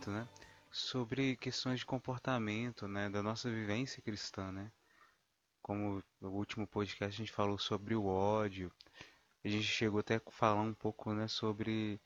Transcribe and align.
muito, 0.00 0.10
né, 0.10 0.26
sobre 0.70 1.36
questões 1.36 1.80
de 1.80 1.86
comportamento, 1.86 2.88
né, 2.88 3.10
da 3.10 3.22
nossa 3.22 3.50
vivência 3.50 4.00
cristã, 4.02 4.50
né. 4.50 4.72
Como 5.60 6.02
no 6.18 6.30
último 6.30 6.66
podcast 6.66 7.14
a 7.14 7.24
gente 7.24 7.32
falou 7.32 7.58
sobre 7.58 7.94
o 7.94 8.06
ódio, 8.06 8.72
a 9.44 9.48
gente 9.48 9.64
chegou 9.64 10.00
até 10.00 10.16
a 10.16 10.30
falar 10.30 10.62
um 10.62 10.72
pouco, 10.72 11.12
né, 11.12 11.28
sobre 11.28 12.00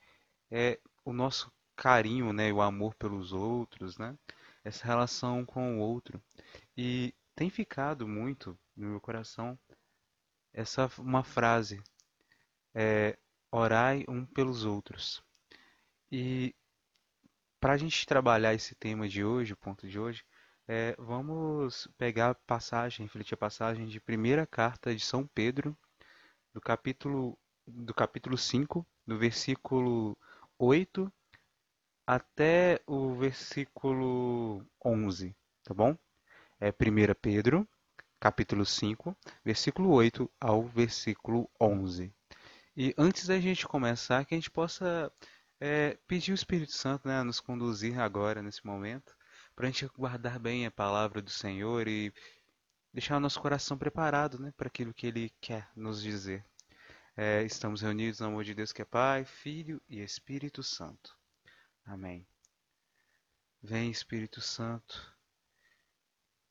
é, 0.50 0.80
o 1.04 1.12
nosso 1.12 1.52
carinho, 1.76 2.32
né, 2.32 2.52
o 2.52 2.60
amor 2.60 2.96
pelos 2.96 3.32
outros, 3.32 3.96
né, 3.96 4.18
essa 4.64 4.84
relação 4.84 5.44
com 5.44 5.78
o 5.78 5.80
outro. 5.80 6.20
E 6.76 7.14
tem 7.36 7.48
ficado 7.48 8.08
muito 8.08 8.58
no 8.76 8.88
meu 8.88 9.00
coração 9.00 9.56
essa 10.52 10.90
uma 10.98 11.22
frase, 11.22 11.80
é, 12.74 13.16
orai 13.52 14.04
um 14.08 14.26
pelos 14.26 14.64
outros. 14.64 15.22
E 16.10 16.54
para 17.64 17.72
a 17.72 17.76
gente 17.78 18.04
trabalhar 18.04 18.52
esse 18.52 18.74
tema 18.74 19.08
de 19.08 19.24
hoje, 19.24 19.54
o 19.54 19.56
ponto 19.56 19.88
de 19.88 19.98
hoje, 19.98 20.22
é, 20.68 20.94
vamos 20.98 21.88
pegar 21.96 22.28
a 22.28 22.34
passagem, 22.34 23.06
refletir 23.06 23.32
a 23.32 23.38
passagem 23.38 23.86
de 23.86 23.98
primeira 23.98 24.46
carta 24.46 24.94
de 24.94 25.02
São 25.02 25.26
Pedro, 25.26 25.74
do 26.52 26.60
capítulo, 26.60 27.38
do 27.66 27.94
capítulo 27.94 28.36
5, 28.36 28.86
do 29.06 29.16
versículo 29.16 30.14
8 30.58 31.10
até 32.06 32.82
o 32.86 33.14
versículo 33.14 34.62
11, 34.84 35.34
tá 35.62 35.72
bom? 35.72 35.96
É 36.60 36.68
1 36.68 37.14
Pedro, 37.18 37.66
capítulo 38.20 38.66
5, 38.66 39.16
versículo 39.42 39.90
8 39.90 40.30
ao 40.38 40.64
versículo 40.64 41.48
11. 41.58 42.12
E 42.76 42.94
antes 42.98 43.26
da 43.26 43.40
gente 43.40 43.66
começar, 43.66 44.22
que 44.26 44.34
a 44.34 44.36
gente 44.36 44.50
possa 44.50 45.10
é, 45.60 45.98
pedir 46.06 46.32
o 46.32 46.34
Espírito 46.34 46.72
Santo 46.72 47.06
né, 47.08 47.18
a 47.18 47.24
nos 47.24 47.40
conduzir 47.40 47.98
agora, 47.98 48.42
nesse 48.42 48.64
momento, 48.64 49.16
para 49.54 49.66
a 49.66 49.70
gente 49.70 49.86
guardar 49.96 50.38
bem 50.38 50.66
a 50.66 50.70
palavra 50.70 51.22
do 51.22 51.30
Senhor 51.30 51.86
e 51.88 52.12
deixar 52.92 53.16
o 53.16 53.20
nosso 53.20 53.40
coração 53.40 53.78
preparado 53.78 54.38
né, 54.38 54.52
para 54.56 54.68
aquilo 54.68 54.94
que 54.94 55.06
Ele 55.06 55.30
quer 55.40 55.68
nos 55.74 56.02
dizer. 56.02 56.44
É, 57.16 57.42
estamos 57.42 57.80
reunidos 57.82 58.20
no 58.20 58.26
amor 58.26 58.44
de 58.44 58.54
Deus 58.54 58.72
que 58.72 58.82
é 58.82 58.84
Pai, 58.84 59.24
Filho 59.24 59.80
e 59.88 60.00
Espírito 60.00 60.62
Santo. 60.62 61.16
Amém. 61.84 62.26
Vem, 63.62 63.90
Espírito 63.90 64.40
Santo. 64.40 65.14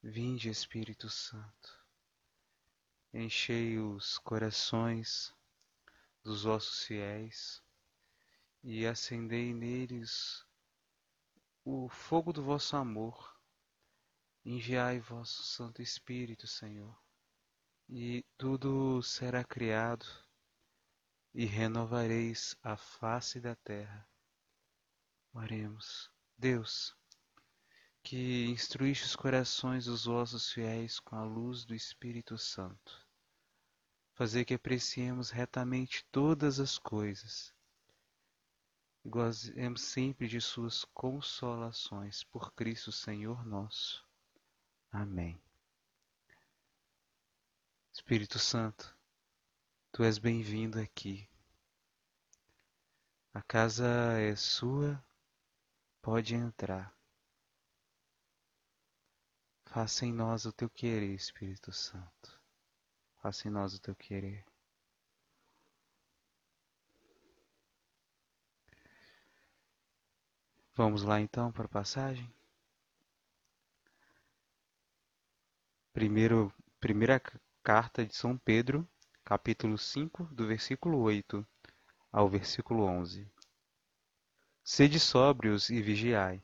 Vinde, 0.01 0.49
Espírito 0.49 1.09
Santo. 1.09 1.81
Enchei 3.13 3.77
os 3.77 4.17
corações 4.17 5.33
dos 6.23 6.43
vossos 6.43 6.83
fiéis 6.83 7.62
e 8.63 8.87
acendei 8.87 9.53
neles 9.53 10.45
o 11.65 11.89
fogo 11.89 12.31
do 12.31 12.41
vosso 12.41 12.77
amor. 12.77 13.37
Enviai 14.45 14.99
vosso 14.99 15.43
Santo 15.43 15.81
Espírito, 15.81 16.47
Senhor, 16.47 16.97
e 17.89 18.25
tudo 18.37 19.01
será 19.03 19.43
criado 19.43 20.05
e 21.33 21.45
renovareis 21.45 22.55
a 22.63 22.77
face 22.77 23.41
da 23.41 23.55
terra. 23.55 24.07
Oremos. 25.33 26.09
Deus, 26.37 26.95
que 28.01 28.45
instruíste 28.45 29.05
os 29.05 29.15
corações 29.15 29.85
dos 29.85 30.05
vossos 30.05 30.51
fiéis 30.51 30.99
com 30.99 31.15
a 31.15 31.23
luz 31.23 31.63
do 31.65 31.75
Espírito 31.75 32.37
Santo, 32.37 33.07
fazer 34.13 34.45
que 34.45 34.53
apreciemos 34.53 35.29
retamente 35.29 36.05
todas 36.11 36.59
as 36.59 36.77
coisas 36.77 37.52
gozemos 39.05 39.81
sempre 39.81 40.27
de 40.27 40.39
suas 40.39 40.85
consolações 40.85 42.23
por 42.23 42.53
Cristo 42.53 42.91
Senhor 42.91 43.45
nosso. 43.45 44.05
Amém. 44.91 45.41
Espírito 47.93 48.39
Santo, 48.39 48.95
Tu 49.91 50.03
és 50.03 50.17
bem-vindo 50.17 50.79
aqui. 50.79 51.29
A 53.33 53.41
casa 53.41 53.87
é 54.19 54.35
sua 54.35 55.03
Pode 56.03 56.35
entrar. 56.35 56.93
Faça 59.67 60.05
em 60.05 60.11
nós 60.11 60.43
o 60.43 60.51
teu 60.51 60.69
querer, 60.69 61.15
Espírito 61.15 61.71
Santo. 61.71 62.41
Faça 63.21 63.47
em 63.47 63.51
nós 63.51 63.73
o 63.73 63.79
teu 63.79 63.95
querer. 63.95 64.43
Vamos 70.75 71.03
lá 71.03 71.21
então 71.21 71.51
para 71.51 71.65
a 71.65 71.69
passagem. 71.69 72.27
Primeiro, 75.93 76.51
primeira 76.79 77.21
carta 77.61 78.03
de 78.03 78.15
São 78.15 78.35
Pedro, 78.39 78.87
capítulo 79.23 79.77
5, 79.77 80.23
do 80.31 80.47
versículo 80.47 80.97
8 80.97 81.45
ao 82.11 82.27
versículo 82.27 82.85
11. 82.85 83.29
Sede 84.63 84.99
sóbrios 84.99 85.69
e 85.69 85.79
vigiai. 85.79 86.41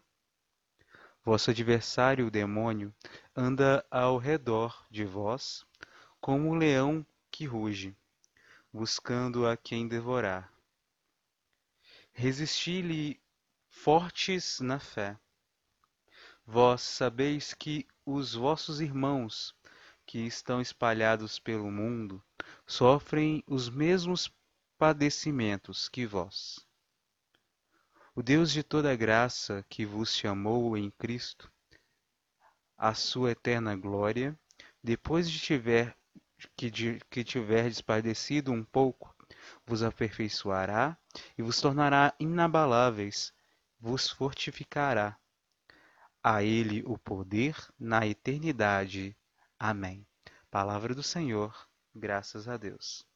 Vosso 1.25 1.49
adversário, 1.49 2.27
o 2.27 2.31
demônio, 2.31 2.93
anda 3.35 3.83
ao 3.89 4.19
redor 4.19 4.85
de 4.91 5.05
vós, 5.05 5.65
como 6.21 6.49
um 6.49 6.53
leão 6.53 7.03
que 7.31 7.45
ruge, 7.45 7.97
buscando 8.71 9.47
a 9.47 9.57
quem 9.57 9.87
devorar. 9.87 10.53
Resisti-lhe 12.13 13.19
fortes 13.69 14.59
na 14.59 14.79
fé. 14.79 15.17
Vós 16.45 16.81
sabeis 16.81 17.53
que 17.53 17.87
os 18.05 18.33
vossos 18.33 18.81
irmãos, 18.81 19.55
que 20.05 20.19
estão 20.19 20.59
espalhados 20.59 21.39
pelo 21.39 21.71
mundo, 21.71 22.23
sofrem 22.65 23.43
os 23.47 23.69
mesmos 23.69 24.31
padecimentos 24.77 25.87
que 25.87 26.05
vós. 26.05 26.65
O 28.15 28.23
Deus 28.23 28.51
de 28.51 28.63
toda 28.63 28.95
graça, 28.95 29.63
que 29.69 29.85
vos 29.85 30.15
chamou 30.15 30.75
em 30.75 30.89
Cristo, 30.91 31.51
a 32.77 32.93
sua 32.93 33.31
eterna 33.31 33.75
glória, 33.75 34.37
depois 34.83 35.29
de 35.29 35.39
tiver 35.39 35.95
que, 36.55 36.71
de, 36.71 36.99
que 37.09 37.23
tiverdes 37.23 37.81
padecido 37.81 38.51
um 38.51 38.63
pouco, 38.63 39.13
vos 39.65 39.83
aperfeiçoará 39.83 40.97
e 41.37 41.41
vos 41.41 41.59
tornará 41.61 42.13
inabaláveis, 42.19 43.33
vos 43.79 44.09
fortificará. 44.09 45.17
A 46.21 46.43
ele 46.43 46.83
o 46.85 46.97
poder 46.97 47.55
na 47.79 48.05
eternidade. 48.05 49.15
Amém. 49.57 50.05
Palavra 50.51 50.93
do 50.93 51.01
Senhor, 51.01 51.69
graças 51.95 52.47
a 52.47 52.57
Deus. 52.57 53.07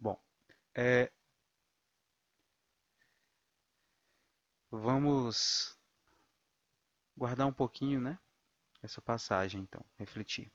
Bom, 0.00 0.18
é, 0.74 1.12
Vamos 4.70 5.78
guardar 7.16 7.46
um 7.46 7.52
pouquinho, 7.52 8.00
né? 8.00 8.18
Essa 8.82 9.00
passagem, 9.00 9.62
então, 9.62 9.84
refletir. 9.96 10.52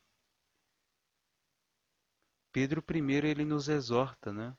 Pedro 2.51 2.83
I 2.87 3.27
ele 3.27 3.43
nos 3.43 3.67
exorta, 3.67 4.31
né? 4.31 4.55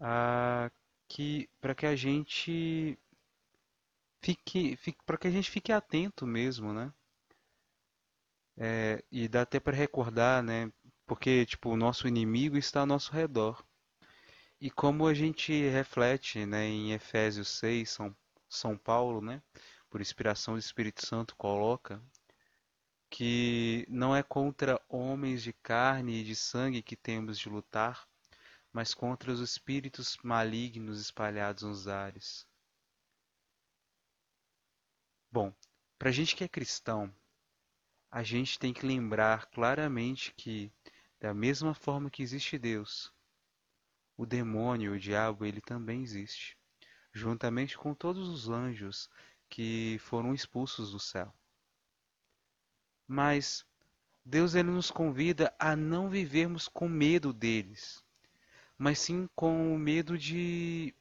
A 0.00 0.70
que 1.06 1.46
para 1.60 1.74
que 1.74 1.84
a 1.84 1.94
gente 1.94 2.98
fique, 4.22 4.76
fique 4.76 4.98
para 5.04 5.18
que 5.18 5.28
a 5.28 5.30
gente 5.30 5.50
fique 5.50 5.72
atento 5.72 6.26
mesmo, 6.26 6.72
né? 6.72 6.92
É, 8.56 9.02
e 9.10 9.28
dá 9.28 9.42
até 9.42 9.58
para 9.60 9.76
recordar, 9.76 10.42
né? 10.42 10.72
Porque 11.06 11.44
tipo 11.46 11.70
o 11.70 11.76
nosso 11.76 12.08
inimigo 12.08 12.56
está 12.56 12.80
ao 12.80 12.86
nosso 12.86 13.12
redor. 13.12 13.64
E 14.60 14.70
como 14.70 15.06
a 15.06 15.14
gente 15.14 15.52
reflete, 15.70 16.46
né, 16.46 16.64
em 16.66 16.92
Efésios 16.92 17.48
6, 17.48 17.90
São 17.90 18.16
são 18.48 18.76
Paulo, 18.76 19.20
né, 19.20 19.42
por 19.90 20.00
inspiração 20.00 20.54
do 20.54 20.60
Espírito 20.60 21.04
Santo, 21.06 21.34
coloca 21.36 22.02
que 23.10 23.86
não 23.88 24.14
é 24.14 24.22
contra 24.22 24.80
homens 24.88 25.42
de 25.42 25.52
carne 25.52 26.20
e 26.20 26.24
de 26.24 26.34
sangue 26.34 26.82
que 26.82 26.96
temos 26.96 27.38
de 27.38 27.48
lutar, 27.48 28.06
mas 28.72 28.94
contra 28.94 29.32
os 29.32 29.40
espíritos 29.40 30.16
malignos 30.22 31.00
espalhados 31.00 31.62
nos 31.62 31.88
ares. 31.88 32.46
Bom, 35.32 35.52
para 35.98 36.10
a 36.10 36.12
gente 36.12 36.36
que 36.36 36.44
é 36.44 36.48
cristão, 36.48 37.12
a 38.10 38.22
gente 38.22 38.58
tem 38.58 38.72
que 38.72 38.86
lembrar 38.86 39.46
claramente 39.46 40.34
que, 40.36 40.70
da 41.18 41.32
mesma 41.32 41.72
forma 41.74 42.10
que 42.10 42.22
existe 42.22 42.58
Deus, 42.58 43.10
o 44.16 44.26
demônio, 44.26 44.92
o 44.92 44.98
diabo, 44.98 45.46
ele 45.46 45.60
também 45.60 46.02
existe 46.02 46.56
juntamente 47.12 47.76
com 47.76 47.94
todos 47.94 48.28
os 48.28 48.48
anjos 48.48 49.10
que 49.48 49.98
foram 50.00 50.32
expulsos 50.32 50.92
do 50.92 50.98
céu. 50.98 51.32
Mas 53.06 53.66
Deus 54.24 54.54
ele 54.54 54.70
nos 54.70 54.90
convida 54.90 55.54
a 55.58 55.76
não 55.76 56.08
vivermos 56.08 56.68
com 56.68 56.88
medo 56.88 57.32
deles, 57.32 58.02
mas 58.78 58.98
sim 58.98 59.28
com 59.34 59.74
o 59.74 59.78
medo 59.78 60.16
de 60.16 60.94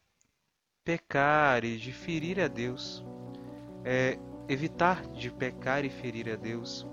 pecar 0.83 1.63
e 1.63 1.77
de 1.77 1.93
ferir 1.93 2.39
a 2.39 2.47
Deus. 2.47 3.03
É, 3.83 4.17
evitar 4.47 5.05
de 5.07 5.31
pecar 5.31 5.85
e 5.85 5.89
ferir 5.89 6.29
a 6.31 6.35
Deus. 6.35 6.85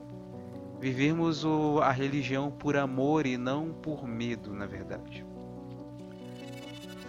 Vivermos 0.81 1.45
a 1.83 1.91
religião 1.91 2.51
por 2.53 2.77
amor 2.77 3.27
e 3.27 3.37
não 3.37 3.73
por 3.73 4.07
medo, 4.07 4.53
na 4.55 4.65
verdade. 4.65 5.27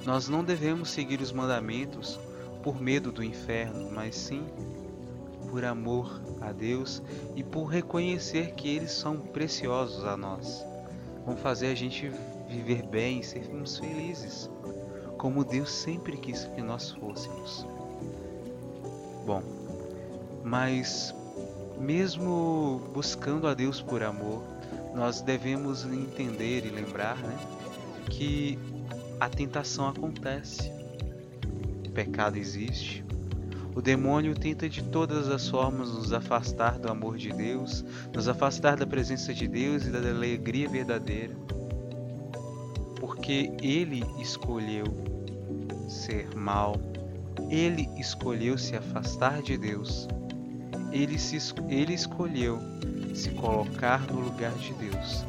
Nós 0.05 0.27
não 0.27 0.43
devemos 0.43 0.89
seguir 0.89 1.21
os 1.21 1.31
mandamentos 1.31 2.19
por 2.63 2.81
medo 2.81 3.11
do 3.11 3.23
inferno, 3.23 3.91
mas 3.91 4.15
sim 4.15 4.43
por 5.49 5.63
amor 5.65 6.21
a 6.41 6.51
Deus 6.51 7.01
e 7.35 7.43
por 7.43 7.65
reconhecer 7.65 8.53
que 8.53 8.75
eles 8.75 8.91
são 8.91 9.17
preciosos 9.17 10.03
a 10.03 10.15
nós. 10.15 10.65
Vão 11.25 11.35
fazer 11.35 11.67
a 11.67 11.75
gente 11.75 12.11
viver 12.47 12.83
bem, 12.83 13.21
sermos 13.21 13.77
felizes, 13.77 14.49
como 15.17 15.43
Deus 15.43 15.71
sempre 15.71 16.17
quis 16.17 16.45
que 16.45 16.61
nós 16.61 16.91
fôssemos. 16.91 17.65
Bom, 19.25 19.43
mas 20.50 21.13
mesmo 21.80 22.81
buscando 22.92 23.48
a 23.48 23.54
Deus 23.54 23.84
por 23.84 24.01
amor, 24.01 24.44
nós 24.96 25.22
devemos 25.22 25.86
entender 25.86 26.66
e 26.66 26.69
lembrar 26.72 27.18
né, 27.18 27.38
que 28.10 28.57
a 29.19 29.30
tentação 29.30 29.88
acontece, 29.88 30.72
o 31.88 31.92
pecado 31.92 32.36
existe, 32.36 33.06
o 33.75 33.81
demônio 33.81 34.34
tenta 34.34 34.68
de 34.68 34.81
todas 34.81 35.30
as 35.30 35.48
formas 35.48 35.94
nos 35.94 36.12
afastar 36.12 36.80
do 36.80 36.90
amor 36.90 37.16
de 37.16 37.31
Deus, 37.31 37.86
nos 38.12 38.28
afastar 38.28 38.75
da 38.75 38.88
presença 38.88 39.31
de 39.36 39.48
Deus 39.48 39.86
e 39.86 39.92
da 39.92 40.00
alegria 40.00 40.68
verdadeira. 40.68 41.36
Porque 43.00 43.54
ele 43.62 44.04
escolheu 44.19 44.86
ser 45.88 46.36
mal, 46.36 46.75
ele 47.50 47.88
escolheu 48.00 48.57
se 48.57 48.75
afastar 48.75 49.42
de 49.42 49.56
Deus, 49.56 50.07
ele, 50.91 51.18
se, 51.18 51.53
ele 51.68 51.94
escolheu 51.94 52.59
se 53.13 53.30
colocar 53.31 54.01
no 54.12 54.19
lugar 54.19 54.53
de 54.53 54.74
Deus. 54.74 55.25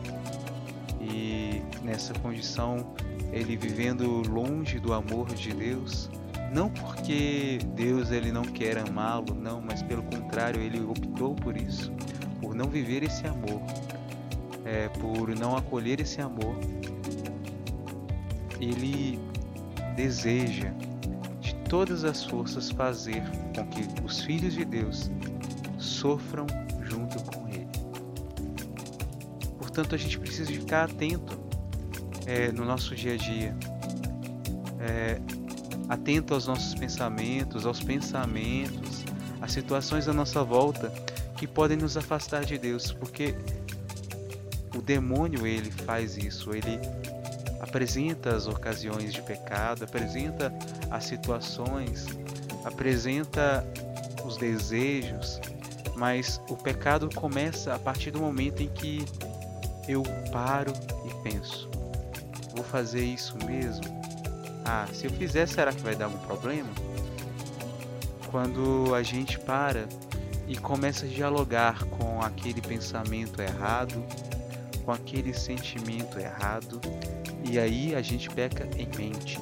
E 1.01 1.63
nessa 1.83 2.13
condição, 2.15 2.95
ele 3.33 3.57
vivendo 3.57 4.23
longe 4.29 4.79
do 4.79 4.93
amor 4.93 5.33
de 5.35 5.53
Deus, 5.53 6.11
não 6.53 6.69
porque 6.69 7.59
Deus 7.75 8.11
ele 8.11 8.33
não 8.33 8.43
quer 8.43 8.79
amá-lo, 8.79 9.35
não, 9.35 9.61
mas 9.61 9.83
pelo 9.83 10.03
contrário, 10.03 10.61
ele 10.61 10.81
optou 10.81 11.35
por 11.35 11.57
isso, 11.57 11.93
por 12.41 12.55
não 12.55 12.67
viver 12.67 13.03
esse 13.03 13.27
amor, 13.27 13.63
é, 14.65 14.89
por 14.89 15.29
não 15.37 15.57
acolher 15.57 16.01
esse 16.01 16.21
amor. 16.21 16.57
Ele 18.61 19.19
deseja 19.97 20.73
de 21.41 21.55
todas 21.69 22.05
as 22.05 22.25
forças 22.25 22.71
fazer 22.71 23.23
com 23.55 23.67
que 23.67 24.05
os 24.05 24.21
filhos 24.21 24.55
de 24.55 24.65
Deus 24.65 25.11
sofram 25.81 26.47
junto 26.83 27.23
com 27.25 27.49
ele. 27.49 27.69
Portanto, 29.59 29.95
a 29.95 29.99
gente 29.99 30.19
precisa 30.19 30.51
ficar 30.51 30.85
atento 30.85 31.39
é, 32.27 32.53
no 32.53 32.65
nosso 32.65 32.95
dia 32.95 33.15
a 33.15 33.17
dia. 33.17 33.57
É, 34.79 35.21
atento 35.89 36.35
aos 36.35 36.47
nossos 36.47 36.75
pensamentos, 36.75 37.67
aos 37.67 37.83
pensamentos, 37.83 39.05
às 39.41 39.53
situações 39.53 40.07
à 40.09 40.13
nossa 40.13 40.45
volta 40.45 40.93
que 41.37 41.47
podem 41.47 41.77
nos 41.77 41.97
afastar 41.97 42.45
de 42.45 42.59
Deus, 42.59 42.93
porque 42.93 43.35
o 44.77 44.83
demônio 44.83 45.47
ele 45.47 45.71
faz 45.71 46.17
isso, 46.17 46.55
ele 46.55 46.79
apresenta 47.61 48.35
as 48.35 48.47
ocasiões 48.47 49.13
de 49.13 49.23
pecado, 49.23 49.85
apresenta 49.85 50.53
as 50.91 51.05
situações, 51.05 52.07
apresenta 52.65 53.67
os 54.25 54.37
desejos, 54.37 55.41
mas 56.01 56.41
o 56.49 56.57
pecado 56.57 57.11
começa 57.15 57.75
a 57.75 57.79
partir 57.79 58.11
do 58.11 58.19
momento 58.19 58.63
em 58.63 58.69
que 58.69 59.05
eu 59.87 60.03
paro 60.33 60.73
e 61.07 61.23
penso: 61.23 61.69
vou 62.57 62.65
fazer 62.65 63.05
isso 63.05 63.37
mesmo? 63.47 64.01
ah, 64.65 64.87
se 64.93 65.07
eu 65.07 65.11
fizer, 65.11 65.47
será 65.47 65.73
que 65.73 65.81
vai 65.83 65.97
dar 65.97 66.05
algum 66.05 66.19
problema? 66.19 66.69
Quando 68.31 68.95
a 68.95 69.03
gente 69.03 69.39
para 69.39 69.89
e 70.47 70.57
começa 70.57 71.07
a 71.07 71.09
dialogar 71.09 71.85
com 71.87 72.23
aquele 72.23 72.61
pensamento 72.61 73.43
errado, 73.43 74.05
com 74.85 74.93
aquele 74.93 75.35
sentimento 75.35 76.19
errado, 76.19 76.81
e 77.45 77.59
aí 77.59 77.95
a 77.95 78.01
gente 78.01 78.31
peca 78.31 78.69
em 78.77 78.89
mente. 78.97 79.41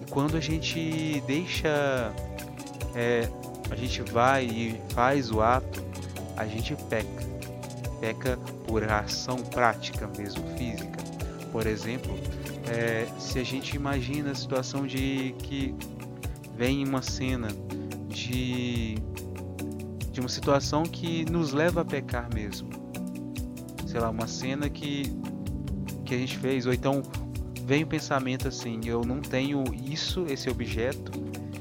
E 0.00 0.10
quando 0.10 0.36
a 0.36 0.40
gente 0.40 1.22
deixa, 1.26 2.12
é, 2.94 3.28
a 3.70 3.76
gente 3.76 4.00
vai 4.02 4.46
e 4.46 4.80
faz 4.94 5.30
o 5.30 5.42
ato, 5.42 5.89
a 6.36 6.46
gente 6.46 6.74
peca. 6.88 7.30
Peca 8.00 8.38
por 8.66 8.84
ação 8.84 9.36
prática 9.36 10.08
mesmo, 10.16 10.42
física. 10.56 10.98
Por 11.52 11.66
exemplo, 11.66 12.18
é, 12.68 13.06
se 13.18 13.38
a 13.38 13.44
gente 13.44 13.74
imagina 13.74 14.30
a 14.30 14.34
situação 14.34 14.86
de 14.86 15.34
que 15.38 15.74
vem 16.56 16.86
uma 16.86 17.02
cena 17.02 17.48
de 18.08 18.96
de 20.10 20.18
uma 20.18 20.28
situação 20.28 20.82
que 20.82 21.24
nos 21.30 21.52
leva 21.52 21.82
a 21.82 21.84
pecar 21.84 22.28
mesmo, 22.34 22.68
sei 23.86 24.00
lá, 24.00 24.10
uma 24.10 24.26
cena 24.26 24.68
que 24.68 25.04
que 26.04 26.14
a 26.14 26.18
gente 26.18 26.36
fez, 26.38 26.66
ou 26.66 26.72
então 26.72 27.02
vem 27.64 27.84
o 27.84 27.86
pensamento 27.86 28.48
assim, 28.48 28.80
eu 28.84 29.02
não 29.04 29.20
tenho 29.20 29.62
isso, 29.72 30.26
esse 30.28 30.50
objeto, 30.50 31.12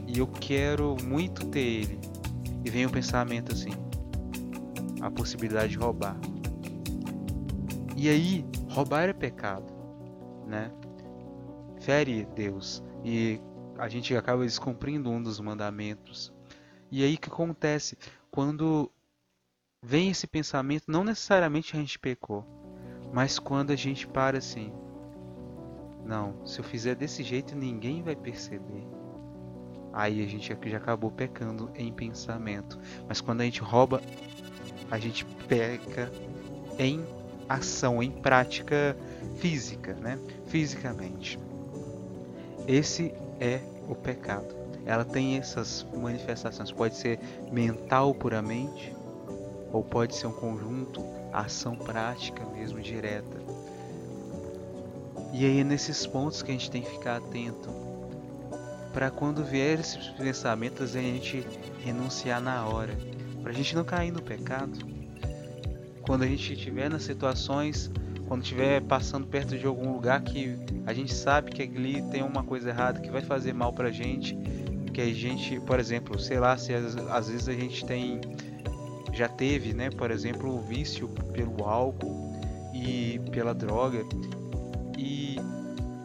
e 0.08 0.18
eu 0.18 0.26
quero 0.26 0.98
muito 1.04 1.46
ter 1.46 1.60
ele. 1.60 2.00
E 2.66 2.70
vem 2.70 2.86
o 2.86 2.90
pensamento 2.90 3.54
assim, 3.54 3.70
a 5.02 5.10
possibilidade 5.10 5.74
de 5.74 5.78
roubar. 5.78 6.18
E 7.96 8.10
aí, 8.10 8.46
roubar 8.70 9.10
é 9.10 9.14
pecado, 9.14 9.74
né? 10.48 10.72
fere 11.80 12.28
Deus 12.36 12.84
e 13.04 13.42
a 13.78 13.88
gente 13.88 14.16
acaba 14.16 14.44
descumprindo 14.44 15.10
um 15.10 15.22
dos 15.22 15.40
mandamentos. 15.40 16.34
E 16.92 17.04
aí 17.04 17.18
que 17.18 17.30
acontece? 17.30 17.98
Quando 18.30 18.92
vem 19.82 20.10
esse 20.10 20.28
pensamento, 20.28 20.84
não 20.88 21.04
necessariamente 21.04 21.76
a 21.76 21.80
gente 21.80 21.98
pecou, 21.98 22.46
mas 23.14 23.40
quando 23.40 23.72
a 23.72 23.76
gente 23.76 24.08
para 24.08 24.38
assim, 24.38 24.72
não, 26.04 26.46
se 26.46 26.60
eu 26.60 26.64
fizer 26.64 26.96
desse 26.96 27.24
jeito 27.24 27.56
ninguém 27.56 28.04
vai 28.04 28.16
perceber. 28.16 28.88
Aí 29.92 30.24
a 30.24 30.28
gente 30.28 30.56
já 30.70 30.78
acabou 30.78 31.10
pecando 31.10 31.72
em 31.74 31.92
pensamento. 31.92 32.80
Mas 33.08 33.22
quando 33.22 33.42
a 33.42 33.44
gente 33.44 33.60
rouba, 33.62 34.00
a 34.92 34.98
gente 34.98 35.26
peca 35.48 36.12
em 36.78 37.04
ação, 37.48 38.02
em 38.02 38.12
prática 38.12 38.96
física, 39.38 39.94
né? 39.96 40.20
Fisicamente. 40.48 41.40
Esse 42.68 43.14
é 43.40 43.60
o 43.88 43.96
pecado. 43.96 44.56
Ela 44.86 45.04
tem 45.04 45.38
essas 45.38 45.86
manifestações. 45.96 46.72
Pode 46.72 46.96
ser 46.96 47.20
mental 47.52 48.14
puramente, 48.14 48.96
ou 49.72 49.84
pode 49.84 50.16
ser 50.16 50.28
um 50.28 50.32
conjunto, 50.32 51.04
ação 51.34 51.76
prática 51.76 52.44
mesmo, 52.46 52.80
direta. 52.80 53.38
E 55.32 55.46
aí 55.46 55.60
é 55.60 55.64
nesses 55.64 56.08
pontos 56.08 56.42
que 56.42 56.52
a 56.52 56.54
gente 56.54 56.72
tem 56.72 56.82
que 56.82 56.90
ficar 56.90 57.18
atento. 57.18 57.70
Para 58.94 59.12
quando 59.12 59.44
vier 59.44 59.80
esses 59.80 60.08
pensamentos, 60.10 60.96
a 60.96 61.00
gente 61.00 61.46
renunciar 61.84 62.42
na 62.42 62.66
hora. 62.68 62.96
Para 63.50 63.56
a 63.56 63.58
gente 63.58 63.76
não 63.76 63.84
cair 63.84 64.12
no 64.12 64.22
pecado. 64.22 64.78
Quando 66.04 66.22
a 66.22 66.28
gente 66.28 66.54
estiver 66.54 66.88
nas 66.88 67.02
situações 67.02 67.90
quando 68.28 68.44
estiver 68.44 68.80
passando 68.82 69.26
perto 69.26 69.58
de 69.58 69.66
algum 69.66 69.92
lugar 69.92 70.22
que 70.22 70.56
a 70.86 70.94
gente 70.94 71.12
sabe 71.12 71.50
que 71.50 71.64
ali 71.64 72.00
tem 72.12 72.22
uma 72.22 72.44
coisa 72.44 72.70
errada 72.70 73.00
que 73.00 73.10
vai 73.10 73.24
fazer 73.24 73.54
mal 73.54 73.74
pra 73.74 73.90
gente, 73.90 74.38
que 74.94 75.02
a 75.02 75.12
gente, 75.12 75.60
por 75.62 75.80
exemplo, 75.80 76.20
sei 76.20 76.40
lá, 76.40 76.56
se 76.60 76.76
às, 76.76 76.96
às 76.96 77.28
vezes 77.28 77.50
a 77.50 77.54
gente 77.54 77.84
tem 77.88 78.22
já 79.12 79.28
teve, 79.28 79.74
né, 79.74 79.90
por 79.90 80.12
exemplo, 80.12 80.56
o 80.56 80.62
vício 80.62 81.08
pelo 81.34 81.64
álcool 81.64 82.40
e 82.72 83.20
pela 83.32 83.56
droga 83.56 84.06
e 84.96 85.38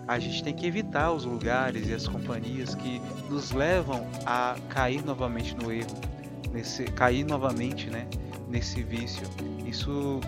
a 0.08 0.18
gente 0.18 0.42
tem 0.42 0.54
que 0.54 0.66
evitar 0.66 1.12
os 1.12 1.26
lugares 1.26 1.90
e 1.90 1.92
as 1.92 2.08
companhias 2.08 2.74
que 2.74 3.02
nos 3.28 3.50
levam 3.50 4.08
a 4.24 4.56
cair 4.70 5.04
novamente 5.04 5.54
no 5.54 5.70
erro, 5.70 6.13
nesse 6.54 6.84
cair 6.84 7.24
novamente, 7.24 7.90
né, 7.90 8.06
nesse 8.48 8.82
vício. 8.82 9.28
Isso 9.66 10.20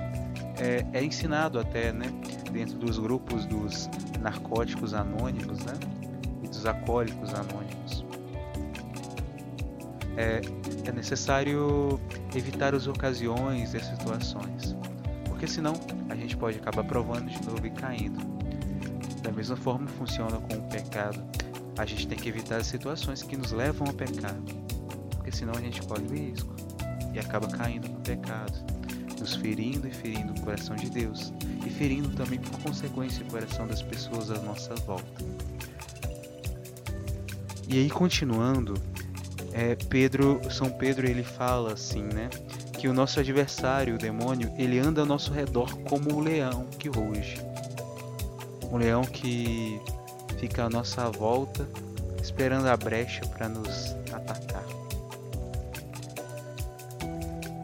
é, 0.58 0.84
é 0.92 1.02
ensinado 1.02 1.58
até, 1.58 1.92
né, 1.92 2.12
dentro 2.52 2.76
dos 2.76 2.98
grupos 2.98 3.46
dos 3.46 3.88
narcóticos 4.20 4.92
anônimos, 4.92 5.64
né, 5.64 5.74
e 6.42 6.48
dos 6.48 6.66
alcoólicos 6.66 7.32
anônimos. 7.32 8.04
é, 10.16 10.40
é 10.86 10.92
necessário 10.92 12.00
evitar 12.34 12.74
as 12.74 12.86
ocasiões 12.86 13.74
e 13.74 13.76
as 13.76 13.84
situações, 13.84 14.74
porque 15.26 15.46
senão 15.46 15.74
a 16.08 16.16
gente 16.16 16.36
pode 16.36 16.58
acabar 16.58 16.84
provando 16.84 17.28
de 17.28 17.44
novo 17.46 17.66
e 17.66 17.70
caindo. 17.70 18.18
Da 19.22 19.30
mesma 19.30 19.56
forma 19.56 19.86
funciona 19.88 20.38
com 20.38 20.56
o 20.56 20.62
pecado. 20.68 21.22
A 21.76 21.84
gente 21.84 22.08
tem 22.08 22.16
que 22.16 22.28
evitar 22.28 22.56
as 22.56 22.66
situações 22.66 23.22
que 23.22 23.36
nos 23.36 23.52
levam 23.52 23.86
pecado, 23.88 24.42
porque 24.65 24.65
senão 25.36 25.52
a 25.54 25.60
gente 25.60 25.82
corre 25.82 26.06
o 26.06 26.14
risco 26.14 26.54
e 27.12 27.18
acaba 27.18 27.46
caindo 27.46 27.88
no 27.88 28.00
pecado, 28.00 28.52
nos 29.20 29.36
ferindo 29.36 29.86
e 29.86 29.92
ferindo 29.92 30.32
o 30.32 30.40
coração 30.40 30.74
de 30.74 30.88
Deus 30.88 31.32
e 31.64 31.68
ferindo 31.68 32.08
também 32.10 32.38
por 32.38 32.58
consequência 32.60 33.22
o 33.22 33.30
coração 33.30 33.66
das 33.66 33.82
pessoas 33.82 34.30
à 34.30 34.38
nossa 34.40 34.74
volta. 34.76 35.24
E 37.68 37.78
aí 37.78 37.90
continuando, 37.90 38.74
é, 39.52 39.74
Pedro, 39.74 40.40
São 40.50 40.70
Pedro 40.70 41.06
ele 41.06 41.22
fala 41.22 41.74
assim, 41.74 42.02
né, 42.02 42.30
que 42.78 42.88
o 42.88 42.94
nosso 42.94 43.20
adversário, 43.20 43.96
o 43.96 43.98
demônio, 43.98 44.50
ele 44.56 44.78
anda 44.78 45.02
ao 45.02 45.06
nosso 45.06 45.32
redor 45.32 45.76
como 45.80 46.14
um 46.14 46.20
leão 46.20 46.66
que 46.78 46.88
ruge, 46.88 47.36
um 48.70 48.76
leão 48.78 49.02
que 49.02 49.80
fica 50.38 50.64
à 50.64 50.70
nossa 50.70 51.10
volta 51.10 51.68
esperando 52.22 52.66
a 52.66 52.76
brecha 52.76 53.24
para 53.26 53.48
nos 53.48 53.96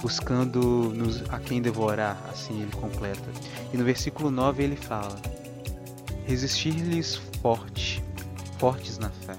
buscando 0.02 0.60
nos, 0.92 1.22
a 1.30 1.38
quem 1.38 1.62
devorar, 1.62 2.20
assim 2.28 2.62
ele 2.62 2.72
completa. 2.72 3.30
E 3.72 3.76
no 3.76 3.84
versículo 3.84 4.30
9 4.30 4.64
ele 4.64 4.76
fala: 4.76 5.16
resistir-lhes 6.26 7.14
forte, 7.40 8.02
fortes 8.58 8.98
na 8.98 9.10
fé. 9.10 9.36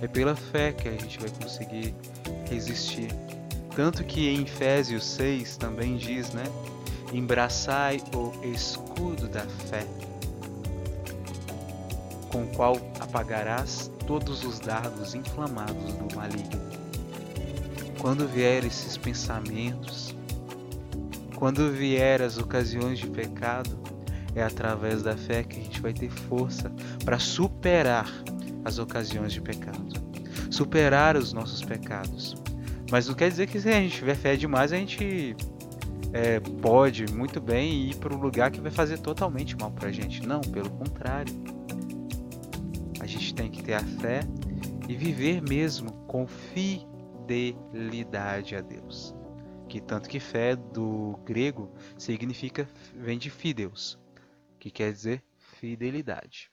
É 0.00 0.06
pela 0.06 0.36
fé 0.36 0.70
que 0.72 0.88
a 0.88 0.92
gente 0.92 1.18
vai 1.18 1.30
conseguir 1.30 1.94
resistir. 2.48 3.08
Tanto 3.74 4.04
que 4.04 4.28
em 4.28 4.42
Efésios 4.42 5.04
6 5.04 5.56
também 5.56 5.96
diz, 5.96 6.32
né? 6.32 6.44
Embraçai 7.12 8.02
o 8.14 8.32
escudo 8.44 9.28
da 9.28 9.46
fé, 9.70 9.86
com 12.30 12.42
o 12.42 12.46
qual 12.48 12.76
apagarás 13.00 13.90
todos 14.06 14.44
os 14.44 14.60
dardos 14.60 15.14
inflamados 15.14 15.94
do 15.94 16.14
maligno. 16.14 16.67
Quando 18.00 18.26
vier 18.28 18.64
esses 18.64 18.96
pensamentos, 18.96 20.14
quando 21.34 21.70
vier 21.70 22.22
as 22.22 22.38
ocasiões 22.38 22.98
de 22.98 23.08
pecado, 23.08 23.78
é 24.34 24.42
através 24.42 25.02
da 25.02 25.16
fé 25.16 25.42
que 25.42 25.58
a 25.58 25.62
gente 25.62 25.80
vai 25.80 25.92
ter 25.92 26.10
força 26.10 26.70
para 27.04 27.18
superar 27.18 28.08
as 28.64 28.78
ocasiões 28.78 29.32
de 29.32 29.40
pecado, 29.40 29.94
superar 30.50 31.16
os 31.16 31.32
nossos 31.32 31.62
pecados. 31.62 32.36
Mas 32.90 33.06
não 33.08 33.14
quer 33.14 33.30
dizer 33.30 33.46
que 33.46 33.60
se 33.60 33.68
a 33.68 33.72
gente 33.72 33.96
tiver 33.96 34.14
fé 34.14 34.36
demais, 34.36 34.72
a 34.72 34.76
gente 34.76 35.36
é, 36.12 36.40
pode 36.40 37.06
muito 37.12 37.40
bem 37.40 37.88
ir 37.88 37.96
para 37.96 38.14
um 38.14 38.18
lugar 38.18 38.50
que 38.50 38.60
vai 38.60 38.70
fazer 38.70 38.98
totalmente 38.98 39.56
mal 39.56 39.70
para 39.70 39.88
a 39.88 39.92
gente. 39.92 40.26
Não, 40.26 40.40
pelo 40.40 40.70
contrário. 40.70 41.34
A 43.00 43.06
gente 43.06 43.34
tem 43.34 43.50
que 43.50 43.62
ter 43.62 43.74
a 43.74 43.80
fé 43.80 44.20
e 44.88 44.96
viver 44.96 45.42
mesmo 45.42 45.92
com 46.06 46.26
fidelidade 47.28 48.56
a 48.56 48.60
Deus. 48.60 49.14
Que 49.68 49.80
tanto 49.80 50.08
que 50.08 50.18
fé 50.18 50.56
do 50.56 51.18
grego 51.24 51.70
significa 51.98 52.66
vem 52.94 53.18
de 53.18 53.28
fideus, 53.28 53.98
que 54.58 54.70
quer 54.70 54.92
dizer 54.92 55.22
fidelidade. 55.36 56.50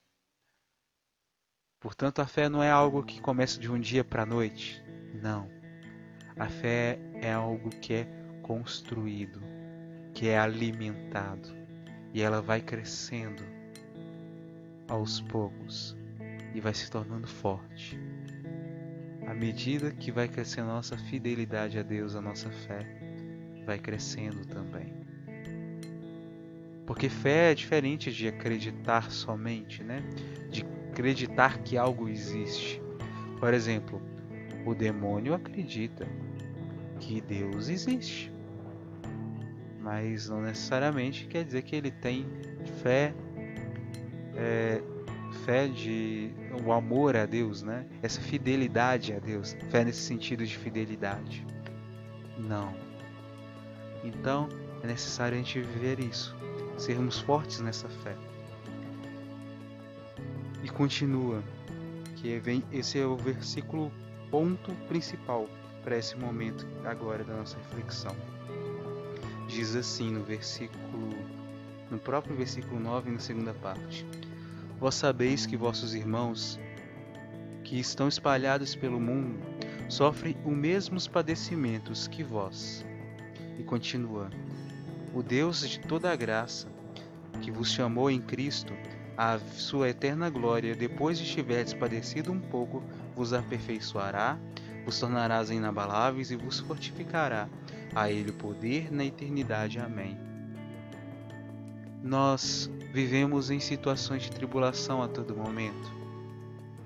Portanto, 1.80 2.20
a 2.20 2.26
fé 2.26 2.50
não 2.50 2.62
é 2.62 2.70
algo 2.70 3.04
que 3.04 3.22
começa 3.22 3.60
de 3.60 3.72
um 3.72 3.80
dia 3.80 4.04
para 4.04 4.24
a 4.24 4.26
noite. 4.26 4.84
Não. 5.22 5.50
A 6.38 6.50
fé 6.50 7.00
é 7.22 7.32
algo 7.32 7.70
que 7.70 7.94
é 7.94 8.08
construído, 8.42 9.42
que 10.14 10.28
é 10.28 10.38
alimentado 10.38 11.56
e 12.14 12.22
ela 12.22 12.42
vai 12.42 12.62
crescendo 12.62 13.44
aos 14.90 15.22
poucos 15.22 15.96
e 16.54 16.60
vai 16.60 16.74
se 16.74 16.92
tornando 16.92 17.28
forte. 17.28 17.98
À 19.28 19.34
medida 19.34 19.92
que 19.92 20.12
vai 20.12 20.28
crescendo 20.28 20.70
a 20.70 20.76
nossa 20.76 20.98
fidelidade 20.98 21.80
a 21.80 21.84
Deus, 21.84 22.16
a 22.16 22.22
nossa 22.22 22.50
fé 22.50 22.86
vai 23.66 23.80
crescendo 23.80 24.46
também. 24.46 24.94
Porque 26.86 27.10
fé 27.10 27.52
é 27.52 27.56
diferente 27.56 28.12
de 28.12 28.28
acreditar 28.28 29.12
somente, 29.12 29.84
né? 29.84 30.04
De 30.52 30.64
acreditar 30.92 31.60
que 31.60 31.78
algo 31.78 32.08
existe. 32.08 32.82
Por 33.40 33.54
exemplo, 33.54 34.02
o 34.66 34.74
demônio 34.76 35.34
acredita 35.34 36.08
que 37.00 37.22
Deus 37.22 37.70
existe, 37.70 38.32
mas 39.80 40.30
não 40.30 40.42
necessariamente 40.42 41.28
quer 41.28 41.44
dizer 41.44 41.64
que 41.64 41.76
ele 41.76 41.92
tem 41.92 42.26
fé, 42.82 43.14
é, 44.36 44.82
fé 45.46 45.68
de 45.68 46.32
o 46.66 46.72
amor 46.72 47.16
a 47.16 47.26
Deus, 47.26 47.62
né? 47.62 47.86
Essa 48.02 48.22
fidelidade 48.22 49.14
a 49.14 49.20
Deus, 49.20 49.56
fé 49.70 49.84
nesse 49.84 50.02
sentido 50.02 50.46
de 50.46 50.58
fidelidade. 50.58 51.46
Não. 52.38 52.74
Então 54.04 54.50
é 54.84 54.88
necessário 54.88 55.36
a 55.36 55.42
gente 55.42 55.60
viver 55.62 56.00
isso, 56.00 56.36
sermos 56.78 57.20
fortes 57.20 57.60
nessa 57.60 57.90
fé. 57.90 58.16
E 60.64 60.70
continua, 60.70 61.44
que 62.16 62.40
vem 62.40 62.64
esse 62.72 63.00
é 63.00 63.06
o 63.06 63.16
versículo 63.16 63.92
ponto 64.32 64.74
principal 64.88 65.48
para 65.84 65.98
esse 65.98 66.18
momento 66.18 66.66
agora 66.84 67.24
da 67.24 67.36
nossa 67.36 67.58
reflexão. 67.58 68.16
Diz 69.48 69.76
assim 69.76 70.12
no 70.12 70.24
versículo 70.24 71.14
no 71.92 72.00
próprio 72.00 72.36
versículo 72.36 72.80
9 72.80 73.12
na 73.12 73.20
segunda 73.20 73.54
parte: 73.54 74.06
Vós 74.80 74.96
sabeis 74.96 75.46
que 75.46 75.56
vossos 75.56 75.94
irmãos 75.94 76.60
que 77.64 77.80
estão 77.80 78.08
espalhados 78.08 78.76
pelo 78.76 79.00
mundo 79.00 79.40
sofrem 79.90 80.36
os 80.46 80.54
mesmos 80.54 81.08
padecimentos 81.08 82.08
que 82.08 82.24
vós. 82.24 82.86
E 83.58 83.64
continua: 83.64 84.30
O 85.14 85.24
Deus 85.24 85.68
de 85.68 85.80
toda 85.80 86.12
a 86.12 86.16
graça, 86.16 86.68
que 87.42 87.52
vos 87.52 87.72
chamou 87.72 88.10
em 88.12 88.22
Cristo 88.22 88.74
a 89.18 89.40
sua 89.40 89.90
eterna 89.90 90.30
glória, 90.30 90.76
depois 90.76 91.18
de 91.18 91.26
tiverdes 91.26 91.74
padecido 91.74 92.32
um 92.32 92.40
pouco, 92.40 92.84
vos 93.16 93.32
aperfeiçoará, 93.32 94.38
vos 94.84 95.00
tornarás 95.00 95.50
inabaláveis 95.50 96.32
e 96.32 96.36
vos 96.36 96.60
fortificará. 96.60 97.48
A 97.94 98.12
Ele 98.12 98.32
o 98.32 98.34
poder 98.34 98.92
na 98.92 99.06
eternidade. 99.06 99.80
Amém. 99.80 100.35
Nós 102.06 102.70
vivemos 102.94 103.50
em 103.50 103.60
situações 103.60 104.22
de 104.22 104.30
tribulação 104.30 105.02
a 105.02 105.08
todo 105.08 105.36
momento. 105.36 105.92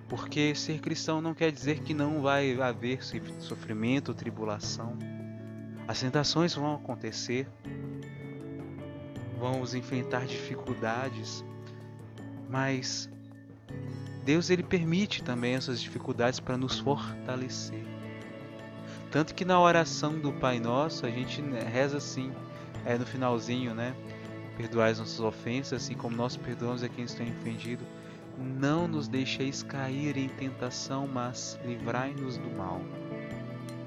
Porque 0.08 0.56
ser 0.56 0.80
cristão 0.80 1.20
não 1.20 1.34
quer 1.34 1.52
dizer 1.52 1.82
que 1.82 1.94
não 1.94 2.22
vai 2.22 2.58
haver 2.62 3.04
sofrimento 3.42 4.14
tribulação. 4.14 4.98
As 5.86 6.00
tentações 6.00 6.56
vão 6.56 6.74
acontecer, 6.74 7.50
vamos 9.38 9.76
enfrentar 9.76 10.26
dificuldades, 10.26 11.44
mas 12.50 13.10
Deus 14.24 14.50
ele 14.50 14.64
permite 14.64 15.22
também 15.22 15.56
essas 15.56 15.82
dificuldades 15.82 16.40
para 16.40 16.56
nos 16.56 16.80
fortalecer. 16.80 17.84
Tanto 19.12 19.36
que 19.36 19.44
na 19.44 19.60
oração 19.60 20.18
do 20.18 20.32
Pai 20.32 20.62
Nosso 20.62 21.06
a 21.06 21.10
gente 21.10 21.42
reza 21.42 21.98
assim, 21.98 22.32
é 22.86 22.98
no 22.98 23.06
finalzinho, 23.06 23.76
né? 23.76 23.94
Perdoai 24.60 24.92
as 24.92 25.00
nossas 25.00 25.22
ofensas, 25.22 25.82
assim 25.82 25.96
como 25.96 26.18
nós 26.18 26.36
perdoamos 26.36 26.84
a 26.84 26.90
quem 26.90 27.06
está 27.06 27.24
ofendido. 27.24 27.82
Não 28.38 28.90
nos 28.90 29.08
deixeis 29.08 29.64
cair 29.64 30.18
em 30.18 30.28
tentação, 30.28 31.08
mas 31.08 31.58
livrai-nos 31.64 32.38
do 32.38 32.50
mal. 32.58 32.82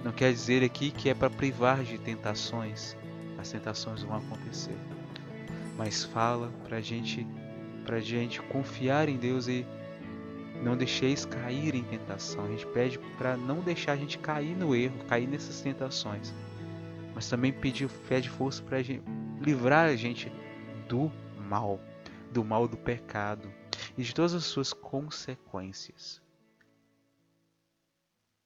Não 0.02 0.12
quer 0.12 0.33
dizer 0.33 0.64
aqui 0.64 0.91
que 0.91 1.11
é 1.11 1.14
para 1.14 1.29
privar 1.29 1.83
de 1.83 1.99
tentações. 1.99 2.97
As 3.37 3.52
tentações 3.52 4.02
vão 4.02 4.17
acontecer. 4.17 4.75
Mas 5.76 6.05
fala 6.05 6.50
para 6.67 6.81
gente 6.81 7.26
para 7.85 8.00
gente 8.00 8.41
confiar 8.41 9.11
em 9.11 9.19
Deus 9.19 9.49
e 9.49 9.67
não 10.62 10.75
deixeis 10.75 11.26
cair 11.26 11.75
em 11.75 11.83
tentação. 11.83 12.47
A 12.47 12.49
gente 12.49 12.67
pede 12.69 12.99
para 13.19 13.37
não 13.37 13.61
deixar 13.61 13.93
a 13.93 13.97
gente 13.97 14.17
cair 14.17 14.57
no 14.57 14.75
erro, 14.75 14.95
cair 15.07 15.29
nessas 15.29 15.61
tentações. 15.61 16.33
Mas 17.14 17.29
também 17.29 17.52
pedir 17.52 17.88
fé 17.88 18.21
de 18.23 18.31
força 18.31 18.62
para 18.62 18.79
livrar 19.38 19.91
a 19.91 19.97
gente 19.97 20.33
do 20.93 21.11
mal, 21.49 21.81
do 22.31 22.45
mal 22.45 22.69
do 22.69 22.77
pecado 22.77 23.51
e 23.97 24.03
de 24.03 24.15
todas 24.15 24.35
as 24.35 24.45
suas 24.45 24.75
consequências. 24.75 26.21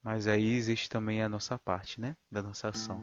Mas 0.00 0.28
aí 0.28 0.54
existe 0.54 0.88
também 0.88 1.20
a 1.20 1.28
nossa 1.28 1.58
parte, 1.58 2.00
né? 2.00 2.16
Da 2.30 2.40
nossa 2.40 2.68
ação. 2.68 3.02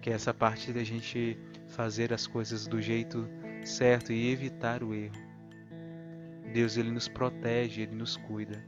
Que 0.00 0.10
é 0.10 0.14
essa 0.14 0.34
parte 0.34 0.72
da 0.72 0.82
gente 0.82 1.38
fazer 1.68 2.12
as 2.12 2.26
coisas 2.26 2.66
do 2.66 2.82
jeito 2.82 3.28
certo 3.64 4.12
e 4.12 4.32
evitar 4.32 4.82
o 4.82 4.92
erro. 4.92 5.14
Deus 6.52 6.76
ele 6.76 6.90
nos 6.90 7.06
protege, 7.06 7.82
ele 7.82 7.94
nos 7.94 8.16
cuida, 8.16 8.66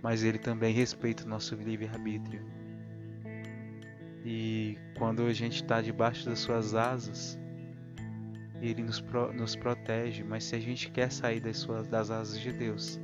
mas 0.00 0.22
ele 0.22 0.38
também 0.38 0.72
respeita 0.72 1.24
o 1.24 1.28
nosso 1.28 1.56
livre-arbítrio. 1.56 2.46
E 4.24 4.78
quando 4.96 5.26
a 5.26 5.32
gente 5.32 5.56
está 5.56 5.82
debaixo 5.82 6.26
das 6.26 6.38
suas 6.38 6.76
asas, 6.76 7.36
ele 8.60 8.82
nos, 8.82 9.00
pro, 9.00 9.32
nos 9.32 9.56
protege. 9.56 10.22
Mas 10.24 10.44
se 10.44 10.56
a 10.56 10.60
gente 10.60 10.90
quer 10.90 11.10
sair 11.10 11.40
das, 11.40 11.58
suas, 11.58 11.86
das 11.88 12.10
asas 12.10 12.40
de 12.40 12.52
Deus, 12.52 13.00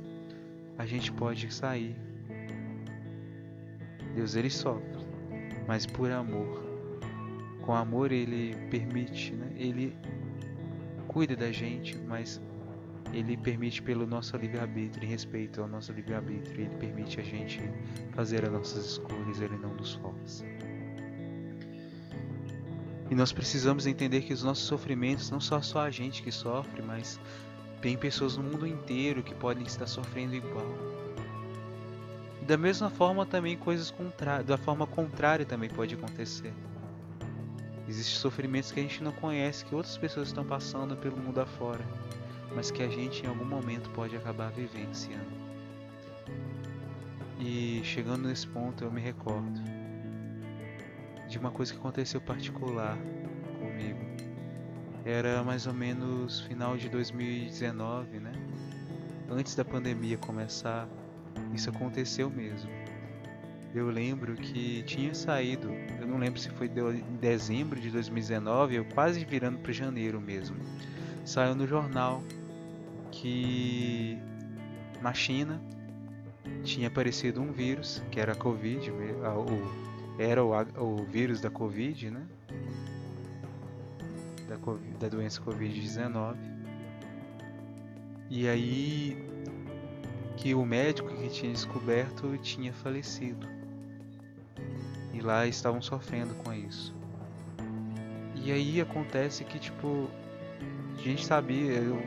a 0.77 0.85
gente 0.85 1.11
pode 1.11 1.53
sair. 1.53 1.95
Deus 4.13 4.35
ele 4.35 4.49
sofre, 4.49 5.05
mas 5.67 5.85
por 5.85 6.11
amor. 6.11 6.63
Com 7.61 7.73
amor 7.73 8.11
ele 8.11 8.55
permite, 8.69 9.33
né? 9.33 9.51
Ele 9.57 9.95
cuida 11.07 11.35
da 11.35 11.51
gente, 11.51 11.97
mas 12.07 12.41
ele 13.13 13.37
permite 13.37 13.81
pelo 13.81 14.05
nosso 14.05 14.35
livre-arbítrio, 14.37 15.05
em 15.05 15.09
respeito 15.09 15.61
ao 15.61 15.67
nosso 15.67 15.91
livre-arbítrio, 15.91 16.61
ele 16.65 16.75
permite 16.75 17.19
a 17.19 17.23
gente 17.23 17.61
fazer 18.11 18.43
as 18.45 18.51
nossas 18.51 18.85
escolhas, 18.85 19.39
ele 19.39 19.57
não 19.57 19.73
nos 19.73 19.93
força. 19.95 20.45
E 23.15 23.17
nós 23.17 23.31
precisamos 23.31 23.87
entender 23.87 24.23
que 24.23 24.33
os 24.33 24.43
nossos 24.43 24.65
sofrimentos 24.65 25.31
não 25.31 25.39
são 25.39 25.63
só 25.63 25.79
a 25.79 25.89
gente 25.89 26.21
que 26.21 26.33
sofre, 26.33 26.81
mas 26.81 27.17
tem 27.81 27.95
pessoas 27.95 28.35
no 28.35 28.43
mundo 28.43 28.67
inteiro 28.67 29.23
que 29.23 29.33
podem 29.33 29.63
estar 29.65 29.87
sofrendo 29.87 30.35
igual. 30.35 30.67
Da 32.41 32.57
mesma 32.57 32.89
forma 32.89 33.25
também 33.25 33.55
coisas 33.55 33.89
contrárias, 33.89 34.45
da 34.45 34.57
forma 34.57 34.85
contrária 34.85 35.45
também 35.45 35.69
pode 35.69 35.95
acontecer. 35.95 36.53
Existem 37.87 38.17
sofrimentos 38.17 38.73
que 38.73 38.81
a 38.81 38.83
gente 38.83 39.01
não 39.01 39.13
conhece, 39.13 39.63
que 39.63 39.73
outras 39.73 39.97
pessoas 39.97 40.27
estão 40.27 40.43
passando 40.43 40.97
pelo 40.97 41.15
mundo 41.15 41.39
afora 41.39 41.85
mas 42.53 42.69
que 42.69 42.83
a 42.83 42.89
gente 42.89 43.23
em 43.23 43.27
algum 43.27 43.45
momento 43.45 43.89
pode 43.91 44.13
acabar 44.15 44.51
vivenciando. 44.51 45.45
E 47.39 47.79
chegando 47.81 48.27
nesse 48.27 48.45
ponto, 48.45 48.83
eu 48.83 48.91
me 48.91 48.99
recordo 48.99 49.74
de 51.35 51.39
uma 51.39 51.51
coisa 51.51 51.73
que 51.73 51.77
aconteceu 51.77 52.21
particular 52.21 52.97
comigo. 53.59 53.99
Era 55.03 55.43
mais 55.43 55.67
ou 55.67 55.73
menos 55.73 56.39
final 56.41 56.77
de 56.77 56.87
2019, 56.87 58.19
né? 58.21 58.31
Antes 59.29 59.53
da 59.53 59.65
pandemia 59.65 60.17
começar, 60.17 60.87
isso 61.53 61.69
aconteceu 61.69 62.29
mesmo. 62.29 62.69
Eu 63.73 63.89
lembro 63.89 64.35
que 64.35 64.81
tinha 64.83 65.13
saído, 65.13 65.69
eu 65.99 66.07
não 66.07 66.17
lembro 66.17 66.39
se 66.39 66.49
foi 66.51 66.67
em 66.67 67.17
dezembro 67.17 67.81
de 67.81 67.89
2019, 67.89 68.75
eu 68.75 68.85
quase 68.85 69.25
virando 69.25 69.59
para 69.59 69.73
janeiro 69.73 70.21
mesmo. 70.21 70.55
Saiu 71.25 71.53
no 71.53 71.67
jornal 71.67 72.23
que 73.11 74.17
na 75.01 75.13
China 75.13 75.61
tinha 76.63 76.87
aparecido 76.87 77.41
um 77.41 77.51
vírus, 77.51 78.01
que 78.09 78.21
era 78.21 78.31
a 78.31 78.35
Covid, 78.35 78.89
era 80.17 80.43
o, 80.43 80.51
o 80.77 81.03
vírus 81.05 81.41
da 81.41 81.49
Covid, 81.49 82.11
né? 82.11 82.25
Da, 84.47 84.57
COVID, 84.57 84.97
da 84.97 85.09
doença 85.09 85.41
Covid-19. 85.41 86.35
E 88.29 88.47
aí 88.47 89.17
que 90.37 90.53
o 90.53 90.65
médico 90.65 91.09
que 91.09 91.29
tinha 91.29 91.51
descoberto 91.51 92.37
tinha 92.37 92.73
falecido. 92.73 93.47
E 95.13 95.21
lá 95.21 95.47
estavam 95.47 95.81
sofrendo 95.81 96.33
com 96.35 96.53
isso. 96.53 96.93
E 98.35 98.51
aí 98.51 98.81
acontece 98.81 99.43
que 99.43 99.57
tipo 99.57 100.09
a 100.97 101.01
gente 101.01 101.25
sabia, 101.25 101.73
eu 101.73 102.01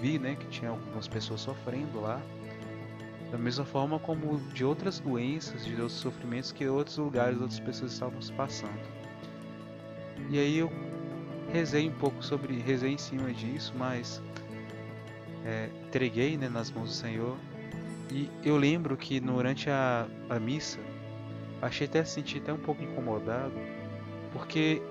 vi, 0.00 0.18
né, 0.18 0.36
que 0.36 0.46
tinha 0.48 0.70
algumas 0.70 1.08
pessoas 1.08 1.40
sofrendo 1.40 2.00
lá, 2.00 2.20
da 3.30 3.38
mesma 3.38 3.64
forma 3.64 3.98
como 3.98 4.38
de 4.52 4.64
outras 4.64 5.00
doenças, 5.00 5.64
de 5.64 5.72
outros 5.72 5.98
sofrimentos 5.98 6.52
que 6.52 6.66
outros 6.66 6.96
lugares, 6.98 7.40
outras 7.40 7.60
pessoas 7.60 7.92
estavam 7.92 8.20
passando. 8.36 8.78
E 10.30 10.38
aí 10.38 10.58
eu 10.58 10.70
rezei 11.52 11.88
um 11.88 11.94
pouco 11.94 12.22
sobre, 12.22 12.58
rezei 12.58 12.92
em 12.92 12.98
cima 12.98 13.32
disso, 13.32 13.72
mas 13.76 14.22
é, 15.44 15.68
entreguei 15.86 16.36
né, 16.36 16.48
nas 16.48 16.70
mãos 16.70 16.90
do 16.90 16.94
Senhor. 16.94 17.36
E 18.10 18.30
eu 18.44 18.56
lembro 18.56 18.96
que 18.96 19.18
durante 19.20 19.68
a, 19.68 20.06
a 20.28 20.38
missa, 20.38 20.78
achei 21.60 21.86
até 21.86 22.04
sentir 22.04 22.38
até 22.38 22.52
um 22.52 22.58
pouco 22.58 22.82
incomodado, 22.82 23.54
porque 24.32 24.82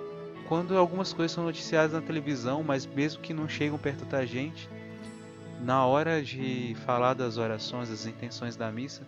quando 0.48 0.78
algumas 0.78 1.14
coisas 1.14 1.32
são 1.32 1.44
noticiadas 1.44 1.94
na 1.94 2.02
televisão, 2.02 2.64
mas 2.64 2.86
mesmo 2.86 3.22
que 3.22 3.34
não 3.34 3.48
chegam 3.48 3.78
perto 3.78 4.06
da 4.06 4.26
gente, 4.26 4.70
na 5.62 5.86
hora 5.86 6.22
de 6.22 6.76
falar 6.86 7.14
das 7.14 7.38
orações, 7.38 7.90
das 7.90 8.06
intenções 8.06 8.56
da 8.56 8.72
missa, 8.72 9.08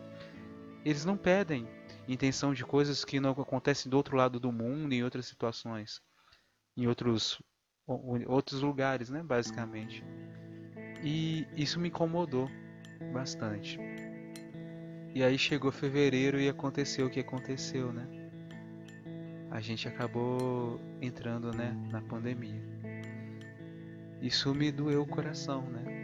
eles 0.84 1.04
não 1.04 1.18
pedem 1.18 1.68
intenção 2.08 2.54
de 2.54 2.64
coisas 2.64 3.04
que 3.04 3.20
não 3.20 3.32
acontecem 3.32 3.90
do 3.90 3.98
outro 3.98 4.16
lado 4.16 4.40
do 4.40 4.52
mundo, 4.52 4.94
em 4.94 5.04
outras 5.04 5.26
situações, 5.26 6.02
em 6.78 6.88
outros, 6.88 7.42
outros 8.28 8.62
lugares, 8.62 9.10
né, 9.10 9.24
basicamente. 9.24 10.04
E 11.04 11.48
isso 11.56 11.80
me 11.80 11.90
incomodou 11.90 12.50
bastante. 13.14 13.80
E 15.14 15.24
aí 15.24 15.38
chegou 15.38 15.72
fevereiro 15.72 16.40
e 16.40 16.50
aconteceu 16.50 17.08
o 17.08 17.10
que 17.10 17.22
aconteceu, 17.22 17.92
né? 17.92 18.06
A 19.50 19.62
gente 19.62 19.88
acabou 19.88 20.80
entrando, 21.02 21.52
né, 21.56 21.74
na 21.90 22.02
pandemia. 22.02 22.62
Isso 24.22 24.54
me 24.54 24.72
doeu 24.72 25.04
o 25.04 25.08
coração, 25.08 25.62
né? 25.70 25.95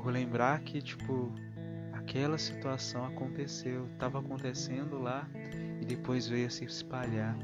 Por 0.00 0.12
lembrar 0.12 0.60
que, 0.60 0.80
tipo, 0.80 1.32
aquela 1.92 2.38
situação 2.38 3.04
aconteceu, 3.04 3.88
estava 3.92 4.20
acontecendo 4.20 4.96
lá 4.96 5.28
e 5.80 5.84
depois 5.84 6.28
veio 6.28 6.46
a 6.46 6.50
se 6.50 6.64
espalhar. 6.64 7.36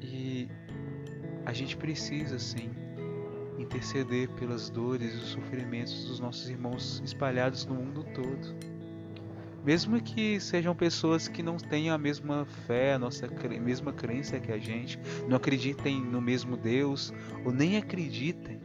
E 0.00 0.48
a 1.44 1.52
gente 1.52 1.76
precisa, 1.76 2.38
sim, 2.38 2.70
interceder 3.58 4.28
pelas 4.30 4.70
dores 4.70 5.12
e 5.12 5.16
os 5.16 5.28
sofrimentos 5.30 6.04
dos 6.04 6.20
nossos 6.20 6.48
irmãos 6.48 7.02
espalhados 7.04 7.66
no 7.66 7.74
mundo 7.74 8.04
todo. 8.14 8.54
Mesmo 9.64 10.00
que 10.00 10.38
sejam 10.38 10.76
pessoas 10.76 11.26
que 11.26 11.42
não 11.42 11.56
tenham 11.56 11.92
a 11.92 11.98
mesma 11.98 12.44
fé, 12.44 12.94
a 12.94 12.98
nossa 13.00 13.28
mesma 13.60 13.92
crença 13.92 14.38
que 14.38 14.52
a 14.52 14.58
gente, 14.58 14.96
não 15.28 15.36
acreditem 15.36 16.00
no 16.00 16.20
mesmo 16.20 16.56
Deus, 16.56 17.12
ou 17.44 17.52
nem 17.52 17.76
acreditem 17.76 18.61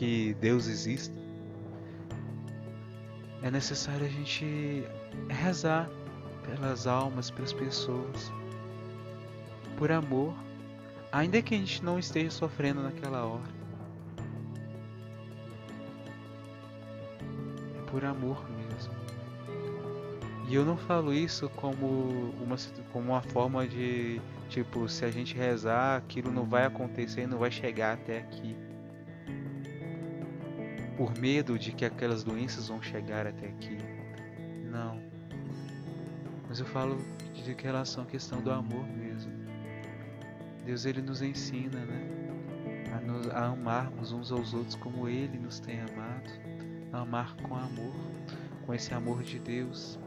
que 0.00 0.32
Deus 0.40 0.66
exista, 0.66 1.14
é 3.42 3.50
necessário 3.50 4.06
a 4.06 4.08
gente 4.08 4.82
rezar 5.28 5.90
pelas 6.42 6.86
almas, 6.86 7.30
pelas 7.30 7.52
pessoas, 7.52 8.32
por 9.76 9.92
amor, 9.92 10.34
ainda 11.12 11.42
que 11.42 11.54
a 11.54 11.58
gente 11.58 11.84
não 11.84 11.98
esteja 11.98 12.30
sofrendo 12.30 12.82
naquela 12.82 13.26
hora. 13.26 13.60
É 17.78 17.90
por 17.90 18.02
amor 18.02 18.42
mesmo. 18.48 18.94
E 20.48 20.54
eu 20.54 20.64
não 20.64 20.78
falo 20.78 21.12
isso 21.12 21.46
como 21.50 22.32
uma, 22.42 22.56
como 22.90 23.10
uma 23.10 23.20
forma 23.20 23.68
de, 23.68 24.18
tipo, 24.48 24.88
se 24.88 25.04
a 25.04 25.10
gente 25.10 25.36
rezar, 25.36 25.98
aquilo 25.98 26.32
não 26.32 26.46
vai 26.46 26.64
acontecer, 26.64 27.26
não 27.26 27.36
vai 27.36 27.50
chegar 27.50 27.92
até 27.92 28.20
aqui 28.20 28.69
por 31.00 31.18
medo 31.18 31.58
de 31.58 31.72
que 31.72 31.86
aquelas 31.86 32.22
doenças 32.22 32.68
vão 32.68 32.82
chegar 32.82 33.26
até 33.26 33.46
aqui. 33.46 33.78
Não. 34.70 35.00
Mas 36.46 36.60
eu 36.60 36.66
falo 36.66 36.98
de 37.32 37.54
relação 37.54 38.04
à 38.04 38.06
questão 38.06 38.42
do 38.42 38.50
amor 38.50 38.86
mesmo. 38.86 39.32
Deus 40.66 40.84
ele 40.84 41.00
nos 41.00 41.22
ensina, 41.22 41.86
né? 41.86 42.06
A, 42.94 43.00
nos, 43.00 43.30
a 43.30 43.46
amarmos 43.46 44.12
uns 44.12 44.30
aos 44.30 44.52
outros 44.52 44.74
como 44.74 45.08
Ele 45.08 45.38
nos 45.38 45.58
tem 45.58 45.80
amado, 45.80 46.30
a 46.92 47.00
amar 47.00 47.34
com 47.36 47.56
amor, 47.56 47.94
com 48.66 48.74
esse 48.74 48.92
amor 48.92 49.22
de 49.22 49.38
Deus, 49.38 49.98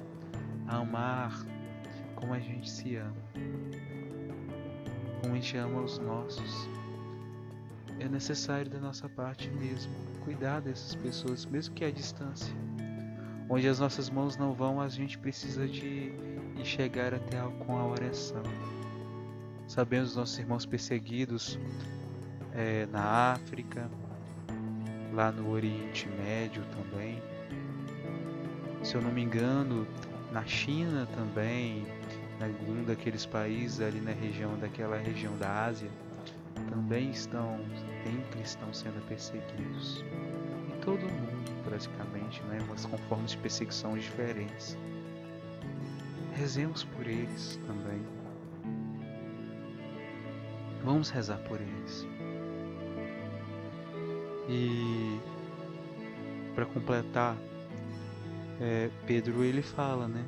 a 0.67 0.77
amar 0.77 1.43
como 2.13 2.35
a 2.35 2.39
gente 2.39 2.69
se 2.69 2.97
ama, 2.97 3.17
como 5.23 5.33
a 5.33 5.37
gente 5.37 5.57
ama 5.57 5.81
os 5.81 5.97
nossos 5.97 6.69
é 8.03 8.09
necessário 8.09 8.69
da 8.69 8.79
nossa 8.79 9.07
parte 9.07 9.49
mesmo 9.49 9.93
cuidar 10.23 10.59
dessas 10.59 10.93
pessoas, 10.95 11.45
mesmo 11.45 11.73
que 11.73 11.85
à 11.85 11.91
distância. 11.91 12.53
Onde 13.49 13.67
as 13.67 13.79
nossas 13.79 14.09
mãos 14.09 14.35
não 14.37 14.53
vão, 14.53 14.81
a 14.81 14.89
gente 14.89 15.17
precisa 15.17 15.67
de, 15.67 16.11
chegar 16.63 17.13
até 17.13 17.37
com 17.65 17.77
a 17.77 17.85
oração. 17.85 18.43
Sabemos 19.67 20.11
os 20.11 20.15
nossos 20.15 20.37
irmãos 20.37 20.65
perseguidos 20.65 21.59
é, 22.53 22.85
na 22.87 23.33
África, 23.33 23.89
lá 25.13 25.31
no 25.31 25.49
Oriente 25.49 26.07
Médio 26.07 26.63
também. 26.71 27.21
Se 28.81 28.95
eu 28.95 29.01
não 29.01 29.11
me 29.11 29.21
engano, 29.21 29.87
na 30.31 30.45
China 30.45 31.07
também, 31.15 31.85
algum 32.41 32.83
daqueles 32.83 33.25
países 33.25 33.79
ali 33.79 34.01
na 34.01 34.11
região 34.11 34.57
daquela 34.57 34.97
região 34.97 35.37
da 35.37 35.65
Ásia 35.65 35.89
também 36.69 37.11
estão, 37.11 37.59
tem 38.03 38.21
cristãos 38.31 38.79
sendo 38.79 39.05
perseguidos. 39.07 40.03
Em 40.67 40.79
todo 40.81 41.01
mundo, 41.01 41.63
praticamente, 41.63 42.41
né? 42.43 42.59
mas 42.67 42.85
com 42.85 42.97
formas 42.97 43.31
de 43.31 43.37
perseguição 43.37 43.97
diferentes. 43.97 44.77
Rezemos 46.33 46.83
por 46.83 47.07
eles 47.07 47.59
também. 47.67 48.01
Vamos 50.83 51.09
rezar 51.09 51.37
por 51.47 51.61
eles. 51.61 52.07
E 54.49 55.19
para 56.53 56.65
completar, 56.65 57.37
é, 58.59 58.89
Pedro 59.07 59.43
ele 59.43 59.61
fala, 59.61 60.07
né, 60.07 60.25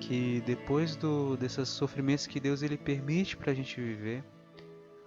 que 0.00 0.42
depois 0.46 0.96
do 0.96 1.36
desses 1.36 1.68
sofrimentos 1.68 2.26
que 2.26 2.40
Deus 2.40 2.62
ele 2.62 2.76
permite 2.76 3.36
para 3.36 3.52
a 3.52 3.54
gente 3.54 3.80
viver, 3.80 4.24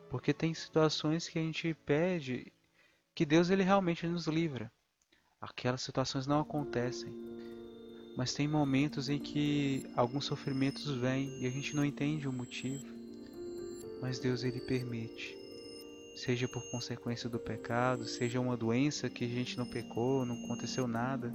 porque 0.09 0.33
tem 0.33 0.53
situações 0.53 1.27
que 1.29 1.37
a 1.37 1.41
gente 1.41 1.73
pede 1.85 2.51
que 3.13 3.25
Deus 3.25 3.49
ele 3.49 3.63
realmente 3.63 4.07
nos 4.07 4.27
livra. 4.27 4.71
Aquelas 5.39 5.81
situações 5.81 6.25
não 6.25 6.39
acontecem. 6.39 7.13
Mas 8.17 8.33
tem 8.33 8.47
momentos 8.47 9.07
em 9.07 9.19
que 9.19 9.85
alguns 9.95 10.25
sofrimentos 10.25 10.89
vêm 10.95 11.41
e 11.41 11.47
a 11.47 11.49
gente 11.49 11.75
não 11.75 11.85
entende 11.85 12.27
o 12.27 12.33
motivo. 12.33 12.85
Mas 14.01 14.19
Deus 14.19 14.43
ele 14.43 14.59
permite. 14.61 15.37
Seja 16.15 16.47
por 16.47 16.63
consequência 16.71 17.29
do 17.29 17.39
pecado, 17.39 18.05
seja 18.05 18.39
uma 18.39 18.57
doença 18.57 19.09
que 19.09 19.23
a 19.23 19.27
gente 19.27 19.57
não 19.57 19.65
pecou, 19.65 20.25
não 20.25 20.43
aconteceu 20.43 20.87
nada, 20.87 21.31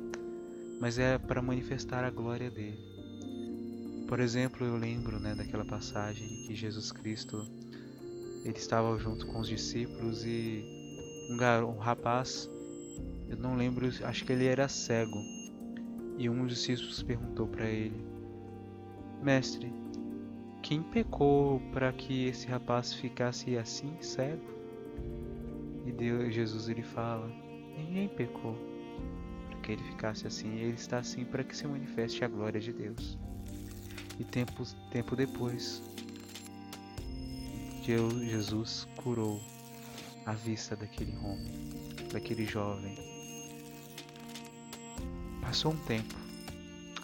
mas 0.80 0.98
é 0.98 1.16
para 1.16 1.40
manifestar 1.40 2.04
a 2.04 2.10
glória 2.10 2.50
dele. 2.50 2.92
Por 4.06 4.20
exemplo, 4.20 4.66
eu 4.66 4.76
lembro, 4.76 5.18
né, 5.18 5.34
daquela 5.34 5.64
passagem 5.64 6.46
que 6.46 6.54
Jesus 6.54 6.92
Cristo 6.92 7.46
ele 8.44 8.58
estava 8.58 8.96
junto 8.98 9.26
com 9.26 9.40
os 9.40 9.48
discípulos 9.48 10.24
e 10.24 10.62
um, 11.30 11.36
gar... 11.36 11.64
um 11.64 11.78
rapaz, 11.78 12.50
eu 13.28 13.36
não 13.36 13.56
lembro, 13.56 13.88
acho 14.04 14.24
que 14.24 14.32
ele 14.32 14.46
era 14.46 14.68
cego, 14.68 15.18
e 16.18 16.28
um 16.28 16.46
dos 16.46 16.56
discípulos 16.56 17.02
perguntou 17.02 17.46
para 17.46 17.66
ele: 17.68 18.04
Mestre, 19.22 19.72
quem 20.62 20.82
pecou 20.82 21.60
para 21.72 21.92
que 21.92 22.26
esse 22.26 22.46
rapaz 22.46 22.92
ficasse 22.92 23.56
assim, 23.56 23.96
cego? 24.00 24.54
E 25.86 25.92
Deus, 25.92 26.34
Jesus 26.34 26.68
ele 26.68 26.82
fala: 26.82 27.26
Ninguém 27.76 28.08
pecou 28.08 28.56
para 29.50 29.60
que 29.60 29.72
ele 29.72 29.82
ficasse 29.82 30.26
assim. 30.26 30.56
Ele 30.58 30.74
está 30.74 30.98
assim 30.98 31.24
para 31.24 31.42
que 31.42 31.56
se 31.56 31.66
manifeste 31.66 32.24
a 32.24 32.28
glória 32.28 32.60
de 32.60 32.72
Deus. 32.72 33.18
E 34.18 34.24
tempo, 34.24 34.62
tempo 34.90 35.16
depois, 35.16 35.82
Jesus 37.84 38.88
curou 38.96 39.40
a 40.26 40.32
vista 40.32 40.74
daquele 40.74 41.16
homem, 41.18 41.52
daquele 42.12 42.46
jovem 42.46 43.14
Passou 45.44 45.72
um 45.72 45.76
tempo. 45.76 46.16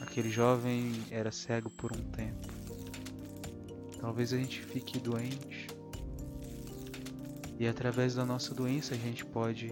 Aquele 0.00 0.30
jovem 0.30 0.92
era 1.10 1.30
cego 1.30 1.68
por 1.68 1.92
um 1.92 2.02
tempo. 2.10 2.48
Talvez 4.00 4.32
a 4.32 4.38
gente 4.38 4.62
fique 4.62 4.98
doente. 4.98 5.68
E 7.58 7.68
através 7.68 8.14
da 8.14 8.24
nossa 8.24 8.54
doença 8.54 8.94
a 8.94 8.96
gente 8.96 9.26
pode 9.26 9.70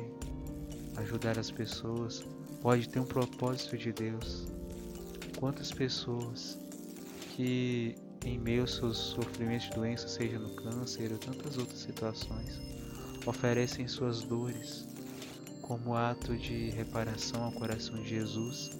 ajudar 0.96 1.38
as 1.38 1.50
pessoas, 1.50 2.24
pode 2.60 2.88
ter 2.88 3.00
um 3.00 3.06
propósito 3.06 3.76
de 3.76 3.90
Deus. 3.90 4.46
Quantas 5.38 5.72
pessoas 5.72 6.58
que 7.34 7.96
em 8.24 8.38
meio 8.38 8.62
aos 8.62 8.74
seus 8.76 8.96
sofrimentos 8.96 9.68
de 9.68 9.74
doença, 9.74 10.08
seja 10.08 10.38
no 10.38 10.54
câncer 10.56 11.12
ou 11.12 11.18
tantas 11.18 11.56
outras 11.56 11.78
situações, 11.78 12.60
oferecem 13.26 13.86
suas 13.86 14.22
dores, 14.22 14.86
como 15.62 15.94
ato 15.94 16.36
de 16.36 16.70
reparação 16.70 17.44
ao 17.44 17.52
coração 17.52 17.96
de 18.02 18.08
Jesus 18.08 18.70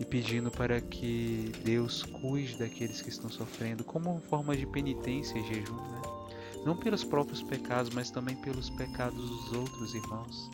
e 0.00 0.04
pedindo 0.04 0.50
para 0.50 0.80
que 0.80 1.52
Deus 1.62 2.02
cuide 2.02 2.58
daqueles 2.58 3.02
que 3.02 3.10
estão 3.10 3.28
sofrendo, 3.28 3.84
como 3.84 4.10
uma 4.10 4.20
forma 4.22 4.56
de 4.56 4.66
penitência 4.66 5.38
e 5.38 5.46
jejum, 5.46 5.76
né? 5.76 6.00
não 6.64 6.74
pelos 6.76 7.04
próprios 7.04 7.42
pecados, 7.42 7.92
mas 7.94 8.10
também 8.10 8.34
pelos 8.36 8.70
pecados 8.70 9.28
dos 9.28 9.52
outros 9.52 9.94
irmãos. 9.94 10.50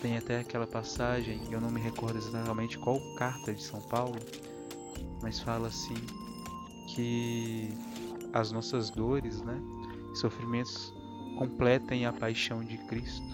Tem 0.00 0.16
até 0.16 0.40
aquela 0.40 0.66
passagem, 0.66 1.40
eu 1.52 1.60
não 1.60 1.70
me 1.70 1.80
recordo 1.80 2.18
exatamente 2.18 2.76
qual 2.78 3.00
carta 3.14 3.54
de 3.54 3.62
São 3.62 3.80
Paulo, 3.80 4.18
mas 5.22 5.38
fala 5.38 5.68
assim 5.68 5.94
que 6.94 7.68
as 8.32 8.52
nossas 8.52 8.90
dores, 8.90 9.42
né, 9.42 9.60
sofrimentos 10.14 10.92
completem 11.38 12.06
a 12.06 12.12
paixão 12.12 12.62
de 12.62 12.76
Cristo. 12.86 13.32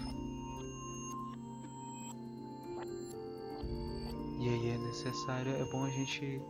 E 4.39 4.47
aí 4.47 4.69
é 4.69 4.77
necessário, 4.77 5.51
é 5.51 5.65
bom 5.65 5.83
a 5.83 5.89
gente 5.89 6.41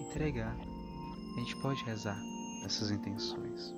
entregar. 0.00 0.54
A 1.34 1.40
gente 1.40 1.56
pode 1.56 1.82
rezar 1.84 2.22
essas 2.64 2.90
intenções. 2.90 3.74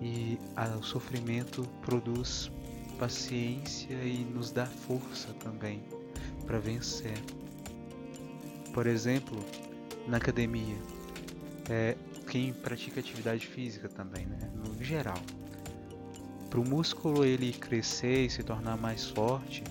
E 0.00 0.38
o 0.78 0.82
sofrimento 0.82 1.66
produz 1.80 2.50
paciência 2.98 3.94
e 3.94 4.24
nos 4.24 4.50
dá 4.50 4.66
força 4.66 5.32
também 5.34 5.82
para 6.44 6.58
vencer. 6.58 7.16
Por 8.74 8.86
exemplo, 8.86 9.38
na 10.06 10.16
academia, 10.16 10.76
é, 11.68 11.96
quem 12.28 12.52
pratica 12.52 13.00
atividade 13.00 13.46
física 13.46 13.88
também, 13.88 14.26
né, 14.26 14.50
no 14.54 14.82
geral, 14.82 15.20
para 16.50 16.60
o 16.60 16.68
músculo 16.68 17.24
ele 17.24 17.52
crescer 17.52 18.26
e 18.26 18.30
se 18.30 18.42
tornar 18.42 18.76
mais 18.76 19.08
forte, 19.08 19.64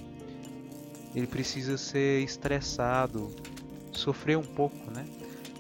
ele 1.14 1.28
precisa 1.28 1.78
ser 1.78 2.24
estressado, 2.24 3.30
sofrer 3.92 4.38
um 4.38 4.44
pouco, 4.44 4.90
né? 4.90 5.06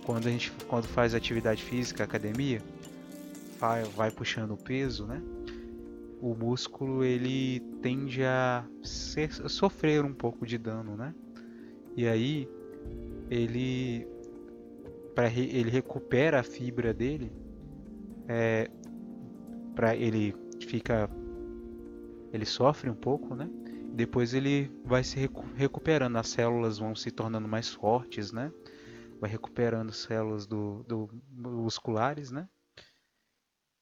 Quando 0.04 0.28
a 0.28 0.32
gente 0.32 0.52
quando 0.68 0.88
faz 0.88 1.14
atividade 1.14 1.64
física, 1.64 2.04
academia, 2.04 2.62
vai, 3.60 3.84
vai 3.84 4.10
puxando 4.12 4.52
o 4.52 4.58
peso, 4.58 5.06
né? 5.06 5.22
O 6.20 6.34
músculo 6.34 7.04
ele 7.04 7.60
tende 7.82 8.24
a, 8.24 8.66
ser, 8.84 9.30
a 9.44 9.50
sofrer 9.50 10.04
um 10.04 10.14
pouco 10.14 10.46
de 10.46 10.58
dano, 10.58 10.96
né? 10.96 11.14
E 11.96 12.08
aí 12.08 12.50
ele 13.30 14.08
para 15.16 15.28
ele 15.28 15.70
recupera 15.70 16.40
a 16.40 16.44
fibra 16.44 16.94
dele, 16.94 17.32
é, 18.28 18.70
para 19.76 19.96
ele 19.96 20.36
fica 20.68 21.10
ele 22.34 22.46
sofre 22.46 22.90
um 22.90 22.96
pouco, 22.96 23.36
né? 23.36 23.50
depois 23.94 24.34
ele 24.34 24.72
vai 24.86 25.04
se 25.04 25.30
recuperando, 25.56 26.16
as 26.16 26.30
células 26.30 26.78
vão 26.78 26.96
se 26.96 27.12
tornando 27.12 27.48
mais 27.48 27.70
fortes, 27.70 28.32
né? 28.32 28.52
Vai 29.20 29.30
recuperando 29.30 29.92
células 29.92 30.48
do, 30.48 30.84
do 30.84 31.10
musculares, 31.30 32.32
né? 32.32 32.48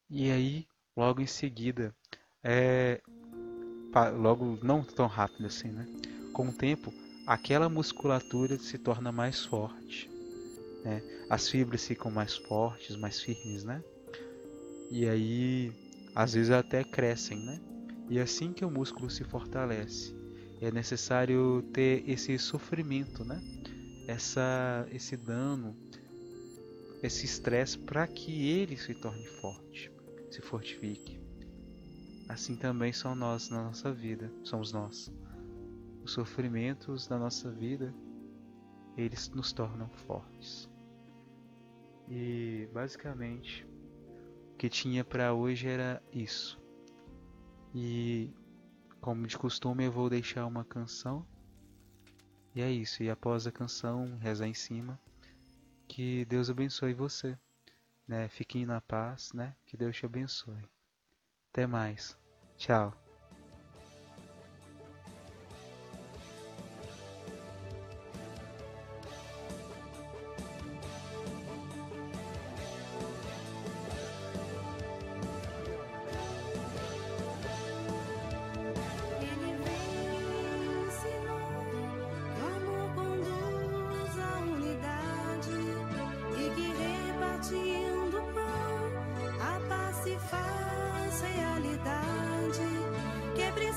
E 0.10 0.32
aí, 0.32 0.68
logo 0.98 1.22
em 1.22 1.28
seguida, 1.28 1.96
é, 2.44 3.02
logo 4.18 4.58
não 4.64 4.84
tão 4.84 5.06
rápido 5.06 5.46
assim, 5.46 5.70
né? 5.70 5.86
Com 6.34 6.50
o 6.50 6.54
tempo, 6.54 6.92
aquela 7.28 7.70
musculatura 7.70 8.58
se 8.58 8.78
torna 8.78 9.12
mais 9.12 9.46
forte, 9.46 10.10
né? 10.84 11.02
As 11.30 11.50
fibras 11.50 11.86
ficam 11.86 12.12
mais 12.12 12.36
fortes, 12.36 12.96
mais 12.96 13.20
firmes, 13.20 13.64
né? 13.64 13.84
E 14.90 15.08
aí, 15.08 15.72
às 16.16 16.34
vezes 16.34 16.52
até 16.52 16.84
crescem, 16.84 17.38
né? 17.38 17.60
E 18.10 18.18
é 18.18 18.22
assim 18.22 18.52
que 18.52 18.66
o 18.66 18.72
músculo 18.72 19.10
se 19.10 19.24
fortalece, 19.24 20.16
é 20.62 20.72
necessário 20.72 21.64
ter 21.74 22.04
esse 22.10 22.38
sofrimento, 22.38 23.24
né? 23.24 23.42
Essa, 24.08 24.88
esse 24.92 25.16
dano, 25.16 25.76
esse 27.04 27.26
estresse 27.26 27.78
para 27.78 28.06
que 28.08 28.50
ele 28.50 28.76
se 28.76 28.94
torne 28.96 29.26
forte, 29.40 29.92
se 30.32 30.42
fortifique. 30.42 31.20
Assim 32.28 32.56
também 32.56 32.92
são 32.92 33.16
nós 33.16 33.50
na 33.50 33.64
nossa 33.64 33.92
vida, 33.92 34.32
somos 34.44 34.74
nós. 34.74 35.12
Os 36.04 36.12
sofrimentos 36.12 37.08
da 37.08 37.18
nossa 37.18 37.50
vida, 37.50 37.94
eles 39.00 39.30
nos 39.30 39.54
tornam 39.54 39.90
fortes. 39.90 40.70
E 42.08 42.68
basicamente, 42.74 43.66
o 44.54 44.58
que 44.58 44.70
tinha 44.70 45.04
para 45.04 45.34
hoje 45.34 45.68
era 45.68 46.02
isso. 46.12 46.60
E 47.74 48.34
como 49.00 49.28
de 49.28 49.38
costume 49.38 49.86
eu 49.86 49.92
vou 49.92 50.10
deixar 50.10 50.46
uma 50.46 50.66
canção. 50.66 51.26
E 52.56 52.62
é 52.62 52.72
isso. 52.72 53.04
E 53.04 53.10
após 53.10 53.46
a 53.48 53.52
canção, 53.52 54.18
rezar 54.18 54.48
em 54.48 54.54
cima. 54.54 55.00
Que 55.88 56.26
Deus 56.26 56.50
abençoe 56.50 56.94
você. 56.94 57.38
Né? 58.08 58.28
Fiquem 58.28 58.66
na 58.66 58.82
paz, 58.82 59.32
né? 59.34 59.56
Que 59.66 59.78
Deus 59.78 59.96
te 59.96 60.06
abençoe. 60.06 60.68
Até 61.52 61.68
mais. 61.68 62.18
Tchau. 62.58 63.09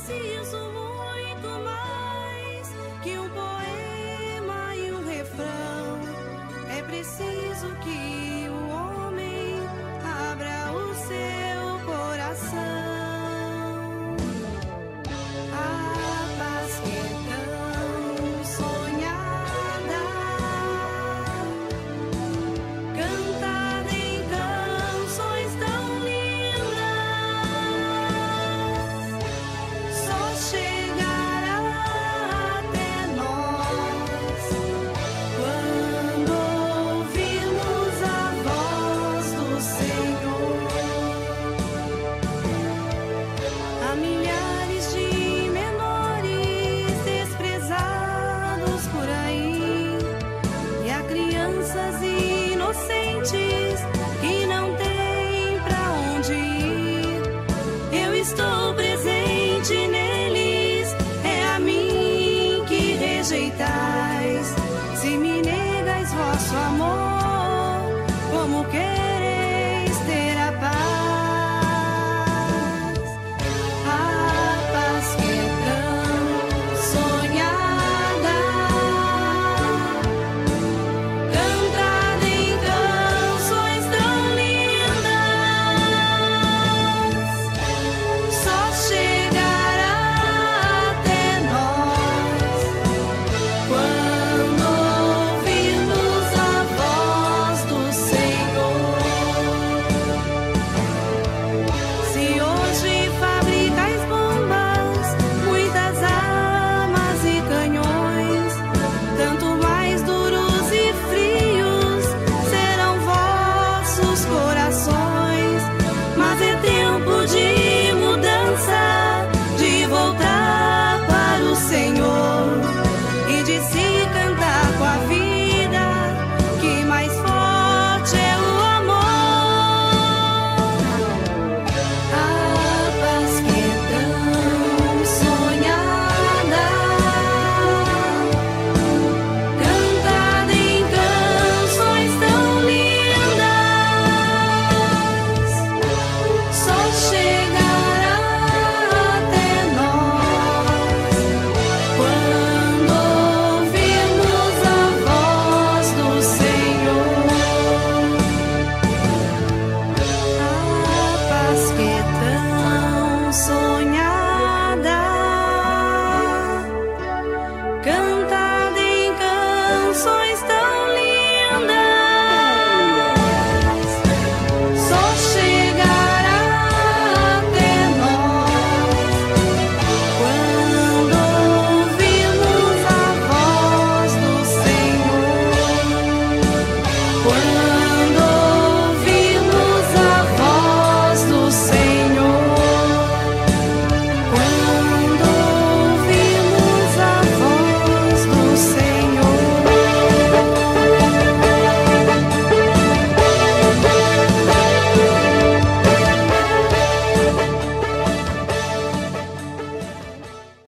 Preciso 0.06 0.71